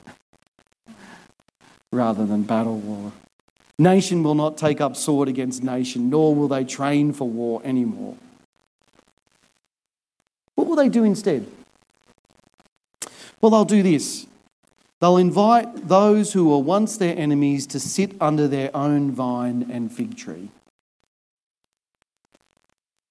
rather 1.92 2.26
than 2.26 2.44
battle 2.44 2.78
war. 2.78 3.12
Nation 3.80 4.24
will 4.24 4.36
not 4.36 4.58
take 4.58 4.82
up 4.82 4.96
sword 4.96 5.28
against 5.28 5.64
nation, 5.64 6.10
nor 6.10 6.36
will 6.36 6.48
they 6.48 6.64
train 6.64 7.14
for 7.14 7.28
war 7.28 7.62
anymore. 7.64 8.16
What 10.56 10.68
will 10.68 10.76
they 10.76 10.90
do 10.90 11.04
instead? 11.04 11.48
Well, 13.40 13.50
they'll 13.50 13.66
do 13.66 13.82
this. 13.82 14.28
They'll 15.00 15.18
invite 15.18 15.88
those 15.88 16.34
who 16.34 16.50
were 16.50 16.60
once 16.60 16.98
their 16.98 17.18
enemies 17.18 17.66
to 17.68 17.80
sit 17.80 18.14
under 18.22 18.48
their 18.48 18.70
own 18.76 19.12
vine 19.12 19.68
and 19.72 19.92
fig 19.92 20.16
tree. 20.16 20.50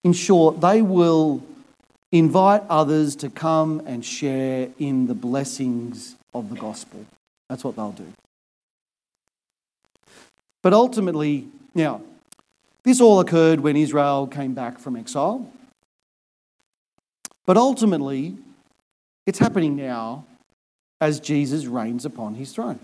In 0.04 0.12
short, 0.12 0.60
they 0.60 0.82
will 0.82 1.42
invite 2.12 2.62
others 2.68 3.16
to 3.16 3.28
come 3.28 3.82
and 3.86 4.04
share 4.04 4.68
in 4.78 5.08
the 5.08 5.14
blessings 5.14 6.14
of 6.32 6.48
the 6.48 6.56
gospel. 6.56 7.04
That's 7.48 7.64
what 7.64 7.74
they'll 7.74 7.92
do. 7.92 8.06
But 10.62 10.72
ultimately, 10.72 11.48
now, 11.74 12.02
this 12.82 13.00
all 13.00 13.20
occurred 13.20 13.60
when 13.60 13.76
Israel 13.76 14.26
came 14.26 14.54
back 14.54 14.78
from 14.78 14.96
exile. 14.96 15.50
But 17.46 17.56
ultimately, 17.56 18.36
it's 19.26 19.38
happening 19.38 19.76
now 19.76 20.24
as 21.00 21.20
Jesus 21.20 21.66
reigns 21.66 22.04
upon 22.04 22.34
his 22.34 22.52
throne. 22.52 22.80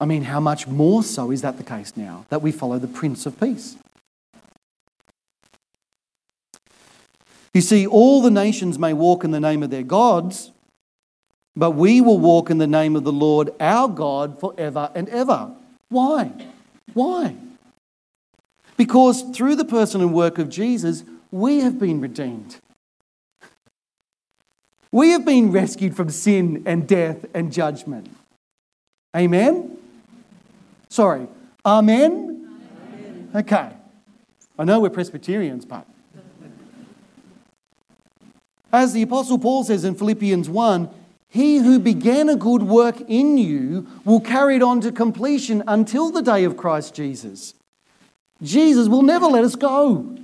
I 0.00 0.04
mean, 0.04 0.22
how 0.24 0.40
much 0.40 0.66
more 0.66 1.02
so 1.02 1.30
is 1.30 1.42
that 1.42 1.58
the 1.58 1.62
case 1.62 1.96
now 1.96 2.24
that 2.28 2.42
we 2.42 2.50
follow 2.50 2.78
the 2.78 2.88
Prince 2.88 3.26
of 3.26 3.38
Peace? 3.38 3.76
You 7.54 7.60
see, 7.60 7.86
all 7.86 8.22
the 8.22 8.30
nations 8.30 8.78
may 8.78 8.94
walk 8.94 9.24
in 9.24 9.30
the 9.30 9.40
name 9.40 9.62
of 9.62 9.70
their 9.70 9.82
gods, 9.82 10.51
but 11.56 11.72
we 11.72 12.00
will 12.00 12.18
walk 12.18 12.50
in 12.50 12.58
the 12.58 12.66
name 12.66 12.96
of 12.96 13.04
the 13.04 13.12
Lord 13.12 13.50
our 13.60 13.88
God 13.88 14.40
forever 14.40 14.90
and 14.94 15.08
ever. 15.08 15.50
Why? 15.88 16.32
Why? 16.94 17.36
Because 18.76 19.22
through 19.34 19.56
the 19.56 19.64
person 19.64 20.00
and 20.00 20.14
work 20.14 20.38
of 20.38 20.48
Jesus, 20.48 21.04
we 21.30 21.60
have 21.60 21.78
been 21.78 22.00
redeemed. 22.00 22.56
We 24.90 25.10
have 25.10 25.24
been 25.24 25.52
rescued 25.52 25.96
from 25.96 26.10
sin 26.10 26.62
and 26.66 26.86
death 26.86 27.24
and 27.34 27.52
judgment. 27.52 28.08
Amen? 29.16 29.78
Sorry. 30.88 31.26
Amen? 31.64 32.50
Amen. 32.92 33.30
Okay. 33.34 33.70
I 34.58 34.64
know 34.64 34.80
we're 34.80 34.90
Presbyterians, 34.90 35.64
but 35.64 35.86
As 38.72 38.94
the 38.94 39.02
Apostle 39.02 39.38
Paul 39.38 39.64
says 39.64 39.84
in 39.84 39.94
Philippians 39.94 40.48
1, 40.48 40.88
he 41.32 41.56
who 41.56 41.78
began 41.78 42.28
a 42.28 42.36
good 42.36 42.62
work 42.62 43.00
in 43.08 43.38
you 43.38 43.86
will 44.04 44.20
carry 44.20 44.56
it 44.56 44.62
on 44.62 44.82
to 44.82 44.92
completion 44.92 45.62
until 45.66 46.10
the 46.10 46.20
day 46.20 46.44
of 46.44 46.58
Christ 46.58 46.94
Jesus. 46.94 47.54
Jesus 48.42 48.86
will 48.86 49.00
never 49.00 49.24
let 49.24 49.42
us 49.42 49.56
go. 49.56 50.14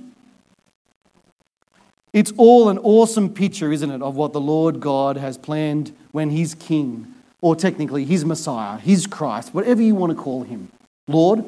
It's 2.13 2.31
all 2.37 2.69
an 2.69 2.77
awesome 2.77 3.33
picture, 3.33 3.71
isn't 3.71 3.89
it, 3.89 4.03
of 4.03 4.17
what 4.17 4.33
the 4.33 4.39
Lord 4.39 4.81
God 4.81 5.17
has 5.17 5.35
planned 5.35 5.95
when 6.11 6.29
He's 6.29 6.53
King, 6.53 7.07
or 7.41 7.55
technically 7.55 8.05
His 8.05 8.23
Messiah, 8.23 8.77
His 8.77 9.07
Christ, 9.07 9.51
whatever 9.51 9.81
you 9.81 9.95
want 9.95 10.15
to 10.15 10.23
call 10.23 10.43
Him. 10.43 10.71
Lord 11.07 11.43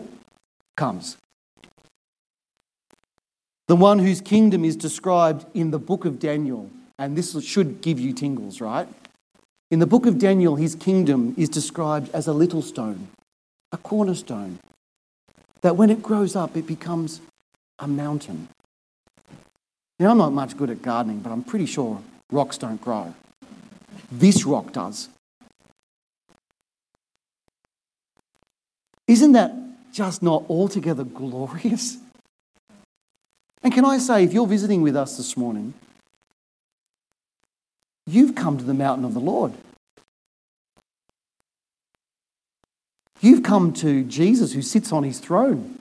comes. 0.75 1.17
The 3.67 3.75
one 3.75 3.99
whose 3.99 4.21
kingdom 4.21 4.65
is 4.65 4.75
described 4.75 5.45
in 5.53 5.69
the 5.69 5.77
book 5.77 6.03
of 6.03 6.17
Daniel, 6.17 6.71
and 6.97 7.15
this 7.15 7.39
should 7.43 7.81
give 7.81 7.99
you 7.99 8.11
tingles, 8.11 8.59
right? 8.59 8.87
In 9.71 9.79
the 9.79 9.87
book 9.87 10.05
of 10.05 10.19
Daniel, 10.19 10.57
his 10.57 10.75
kingdom 10.75 11.33
is 11.37 11.47
described 11.47 12.13
as 12.13 12.27
a 12.27 12.33
little 12.33 12.61
stone, 12.61 13.07
a 13.71 13.77
cornerstone, 13.77 14.59
that 15.61 15.77
when 15.77 15.89
it 15.89 16.03
grows 16.03 16.35
up, 16.35 16.57
it 16.57 16.67
becomes 16.67 17.21
a 17.79 17.87
mountain. 17.87 18.49
Now, 19.97 20.11
I'm 20.11 20.17
not 20.17 20.33
much 20.33 20.57
good 20.57 20.69
at 20.69 20.81
gardening, 20.81 21.19
but 21.19 21.31
I'm 21.31 21.43
pretty 21.43 21.65
sure 21.65 22.01
rocks 22.31 22.57
don't 22.57 22.81
grow. 22.81 23.15
This 24.11 24.45
rock 24.45 24.73
does. 24.73 25.07
Isn't 29.07 29.31
that 29.31 29.53
just 29.93 30.21
not 30.21 30.43
altogether 30.49 31.05
glorious? 31.05 31.97
And 33.63 33.73
can 33.73 33.85
I 33.85 33.99
say, 33.99 34.25
if 34.25 34.33
you're 34.33 34.47
visiting 34.47 34.81
with 34.81 34.97
us 34.97 35.15
this 35.15 35.37
morning, 35.37 35.73
you've 38.05 38.35
come 38.35 38.57
to 38.57 38.63
the 38.63 38.73
mountain 38.73 39.05
of 39.05 39.13
the 39.13 39.19
Lord. 39.19 39.53
You've 43.21 43.43
come 43.43 43.71
to 43.73 44.03
Jesus 44.03 44.53
who 44.53 44.61
sits 44.61 44.91
on 44.91 45.03
his 45.03 45.19
throne. 45.19 45.77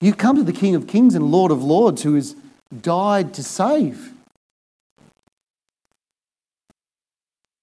You've 0.00 0.18
come 0.18 0.36
to 0.36 0.44
the 0.44 0.52
King 0.52 0.74
of 0.74 0.86
Kings 0.86 1.14
and 1.14 1.30
Lord 1.30 1.50
of 1.50 1.62
Lords 1.62 2.02
who 2.02 2.14
has 2.14 2.36
died 2.80 3.34
to 3.34 3.42
save. 3.42 4.12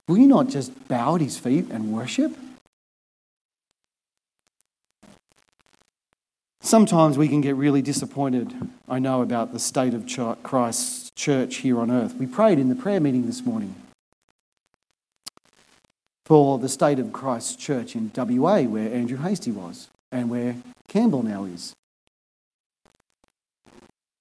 Will 0.07 0.17
you 0.17 0.27
not 0.27 0.49
just 0.49 0.87
bow 0.89 1.15
at 1.15 1.21
his 1.21 1.37
feet 1.37 1.69
and 1.69 1.93
worship? 1.93 2.35
Sometimes 6.59 7.17
we 7.17 7.27
can 7.27 7.41
get 7.41 7.55
really 7.55 7.81
disappointed, 7.81 8.53
I 8.87 8.99
know, 8.99 9.21
about 9.21 9.53
the 9.53 9.59
state 9.59 9.93
of 9.93 10.05
Christ's 10.43 11.00
church 11.15 11.57
here 11.57 11.79
on 11.79 11.91
earth. 11.91 12.15
We 12.15 12.25
prayed 12.25 12.59
in 12.59 12.69
the 12.69 12.75
prayer 12.75 12.99
meeting 12.99 13.25
this 13.25 13.45
morning 13.45 13.75
for 16.25 16.57
the 16.57 16.69
state 16.69 16.99
of 16.99 17.11
Christ's 17.11 17.55
church 17.55 17.95
in 17.95 18.11
WA, 18.15 18.61
where 18.61 18.93
Andrew 18.93 19.17
Hastie 19.17 19.51
was 19.51 19.89
and 20.11 20.29
where 20.29 20.55
Campbell 20.87 21.23
now 21.23 21.45
is. 21.45 21.73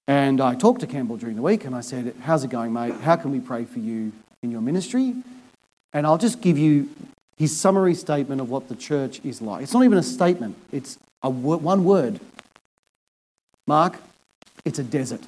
And 0.07 0.41
I 0.41 0.55
talked 0.55 0.81
to 0.81 0.87
Campbell 0.87 1.17
during 1.17 1.35
the 1.35 1.41
week 1.41 1.63
and 1.63 1.75
I 1.75 1.81
said, 1.81 2.13
How's 2.21 2.43
it 2.43 2.49
going, 2.49 2.73
mate? 2.73 2.95
How 2.95 3.15
can 3.15 3.31
we 3.31 3.39
pray 3.39 3.65
for 3.65 3.79
you 3.79 4.11
in 4.43 4.51
your 4.51 4.61
ministry? 4.61 5.15
And 5.93 6.05
I'll 6.05 6.17
just 6.17 6.41
give 6.41 6.57
you 6.57 6.89
his 7.37 7.57
summary 7.57 7.95
statement 7.95 8.41
of 8.41 8.49
what 8.49 8.67
the 8.67 8.75
church 8.75 9.21
is 9.23 9.41
like. 9.41 9.63
It's 9.63 9.73
not 9.73 9.83
even 9.83 9.97
a 9.97 10.03
statement, 10.03 10.57
it's 10.71 10.97
a 11.23 11.29
one 11.29 11.83
word. 11.83 12.19
Mark, 13.67 13.97
it's 14.65 14.79
a 14.79 14.83
desert. 14.83 15.21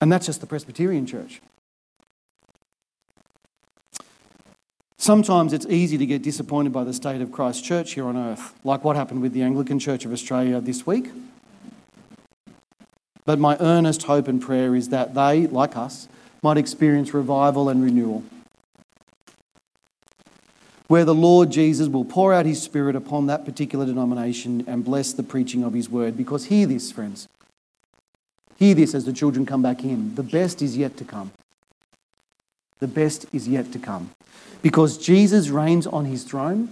And 0.00 0.12
that's 0.12 0.26
just 0.26 0.40
the 0.40 0.46
Presbyterian 0.46 1.06
church. 1.06 1.40
Sometimes 4.96 5.52
it's 5.52 5.66
easy 5.66 5.96
to 5.96 6.06
get 6.06 6.22
disappointed 6.22 6.72
by 6.72 6.84
the 6.84 6.92
state 6.92 7.20
of 7.20 7.32
Christ's 7.32 7.62
church 7.62 7.92
here 7.92 8.06
on 8.06 8.16
earth, 8.16 8.52
like 8.64 8.84
what 8.84 8.96
happened 8.96 9.22
with 9.22 9.32
the 9.32 9.42
Anglican 9.42 9.78
Church 9.78 10.04
of 10.04 10.12
Australia 10.12 10.60
this 10.60 10.86
week. 10.86 11.10
But 13.24 13.38
my 13.38 13.56
earnest 13.60 14.02
hope 14.02 14.26
and 14.26 14.40
prayer 14.40 14.74
is 14.74 14.88
that 14.88 15.14
they, 15.14 15.46
like 15.46 15.76
us, 15.76 16.08
might 16.42 16.56
experience 16.56 17.14
revival 17.14 17.68
and 17.68 17.82
renewal. 17.82 18.24
Where 20.88 21.04
the 21.04 21.14
Lord 21.14 21.50
Jesus 21.50 21.88
will 21.88 22.04
pour 22.04 22.32
out 22.32 22.46
his 22.46 22.62
Spirit 22.62 22.96
upon 22.96 23.26
that 23.26 23.44
particular 23.44 23.84
denomination 23.86 24.64
and 24.66 24.84
bless 24.84 25.12
the 25.12 25.22
preaching 25.22 25.62
of 25.62 25.74
his 25.74 25.90
word. 25.90 26.16
Because 26.16 26.46
hear 26.46 26.66
this, 26.66 26.90
friends. 26.90 27.28
Hear 28.58 28.74
this 28.74 28.94
as 28.94 29.04
the 29.04 29.12
children 29.12 29.46
come 29.46 29.62
back 29.62 29.84
in. 29.84 30.14
The 30.16 30.22
best 30.22 30.60
is 30.60 30.76
yet 30.76 30.96
to 30.96 31.04
come. 31.04 31.30
The 32.80 32.88
best 32.88 33.26
is 33.32 33.48
yet 33.48 33.72
to 33.72 33.78
come 33.78 34.10
because 34.62 34.98
Jesus 34.98 35.48
reigns 35.48 35.86
on 35.86 36.04
his 36.04 36.24
throne. 36.24 36.68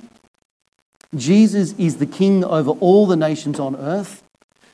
Jesus 1.15 1.73
is 1.79 1.99
the 1.99 2.07
king 2.07 2.45
over 2.45 2.71
all 2.71 3.07
the 3.07 3.17
nations 3.17 3.61
on 3.61 3.77
earth. 3.77 4.23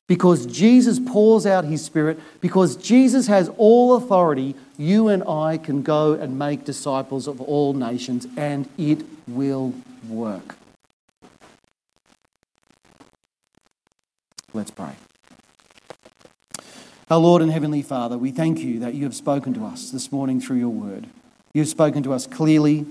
Because 0.05 0.45
Jesus 0.45 0.99
pours 0.99 1.45
out 1.45 1.63
his 1.63 1.83
spirit, 1.83 2.19
because 2.41 2.75
Jesus 2.75 3.27
has 3.27 3.49
all 3.57 3.95
authority, 3.95 4.53
you 4.77 5.07
and 5.07 5.23
I 5.23 5.57
can 5.57 5.81
go 5.81 6.11
and 6.13 6.37
make 6.37 6.65
disciples 6.65 7.25
of 7.25 7.39
all 7.39 7.73
nations, 7.73 8.27
and 8.35 8.67
it 8.77 9.05
will 9.29 9.73
work. 10.09 10.57
Let's 14.53 14.71
pray. 14.71 14.93
Our 17.09 17.19
Lord 17.19 17.41
and 17.41 17.51
Heavenly 17.51 17.81
Father, 17.81 18.17
we 18.17 18.31
thank 18.31 18.59
you 18.59 18.79
that 18.79 18.93
you 18.93 19.03
have 19.03 19.15
spoken 19.15 19.53
to 19.55 19.65
us 19.65 19.91
this 19.91 20.11
morning 20.11 20.39
through 20.39 20.57
your 20.57 20.69
word. 20.69 21.07
You 21.53 21.61
have 21.61 21.69
spoken 21.69 22.01
to 22.03 22.13
us 22.13 22.25
clearly 22.25 22.85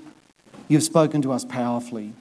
You've 0.73 0.83
spoken 0.83 1.21
to 1.21 1.33
us 1.33 1.45
powerfully. 1.45 2.15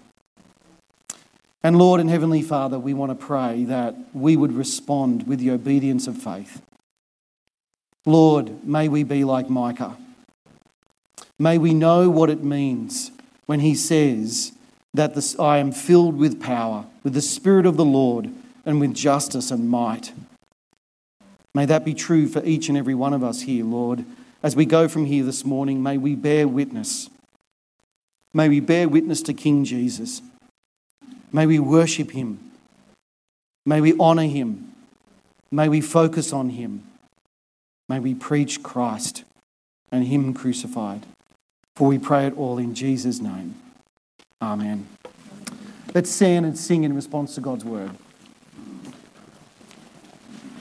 And 1.64 1.78
Lord 1.78 2.02
and 2.02 2.10
Heavenly 2.10 2.42
Father, 2.42 2.78
we 2.78 2.94
want 2.94 3.18
to 3.18 3.26
pray 3.26 3.64
that 3.64 3.96
we 4.14 4.36
would 4.36 4.52
respond 4.52 5.26
with 5.26 5.40
the 5.40 5.52
obedience 5.52 6.06
of 6.06 6.18
faith. 6.18 6.62
Lord, 8.06 8.68
may 8.68 8.90
we 8.90 9.04
be 9.04 9.24
like 9.24 9.50
Micah. 9.50 9.96
May 11.40 11.58
we 11.58 11.74
know 11.74 12.10
what 12.10 12.30
it 12.30 12.44
means 12.44 13.12
when 13.46 13.62
he 13.62 13.74
says 13.74 14.52
that 14.94 15.16
this, 15.16 15.40
I 15.40 15.60
am 15.60 15.72
filled 15.72 16.18
with 16.18 16.42
power, 16.42 16.88
with 17.04 17.14
the 17.14 17.22
Spirit 17.22 17.66
of 17.66 17.78
the 17.78 17.86
Lord, 17.86 18.32
and 18.66 18.82
with 18.82 18.94
justice 18.94 19.50
and 19.50 19.70
might. 19.70 20.12
May 21.54 21.66
that 21.66 21.86
be 21.86 21.94
true 21.94 22.28
for 22.28 22.44
each 22.46 22.70
and 22.70 22.78
every 22.78 22.96
one 22.96 23.14
of 23.14 23.24
us 23.24 23.42
here, 23.42 23.66
Lord. 23.66 24.06
As 24.44 24.56
we 24.56 24.66
go 24.66 24.88
from 24.88 25.06
here 25.06 25.24
this 25.24 25.46
morning, 25.46 25.84
may 25.84 25.98
we 25.98 26.16
bear 26.16 26.48
witness 26.48 27.10
May 28.34 28.48
we 28.48 28.60
bear 28.60 28.88
witness 28.88 29.22
to 29.24 29.34
King 29.34 29.66
Jesus. 29.66 30.22
May 31.34 31.46
we 31.46 31.60
worship 31.60 32.12
him. 32.12 32.40
May 33.66 33.82
we 33.82 33.98
honour 34.00 34.28
him. 34.28 34.74
May 35.52 35.68
we 35.68 35.82
focus 35.82 36.32
on 36.32 36.52
him. 36.52 36.84
May 37.90 38.00
we 38.00 38.16
preach 38.16 38.64
Christ 38.64 39.26
and 39.92 40.08
him 40.08 40.34
crucified. 40.34 41.06
For 41.76 41.88
we 41.88 42.00
pray 42.00 42.26
it 42.26 42.38
all 42.38 42.58
in 42.58 42.74
Jesus' 42.74 43.20
name. 43.20 43.56
Amen. 44.42 44.88
Let's 45.94 46.10
stand 46.10 46.46
and 46.46 46.58
sing 46.58 46.86
in 46.86 46.96
response 46.96 47.36
to 47.36 47.42
God's 47.42 47.66
word. 47.66 47.92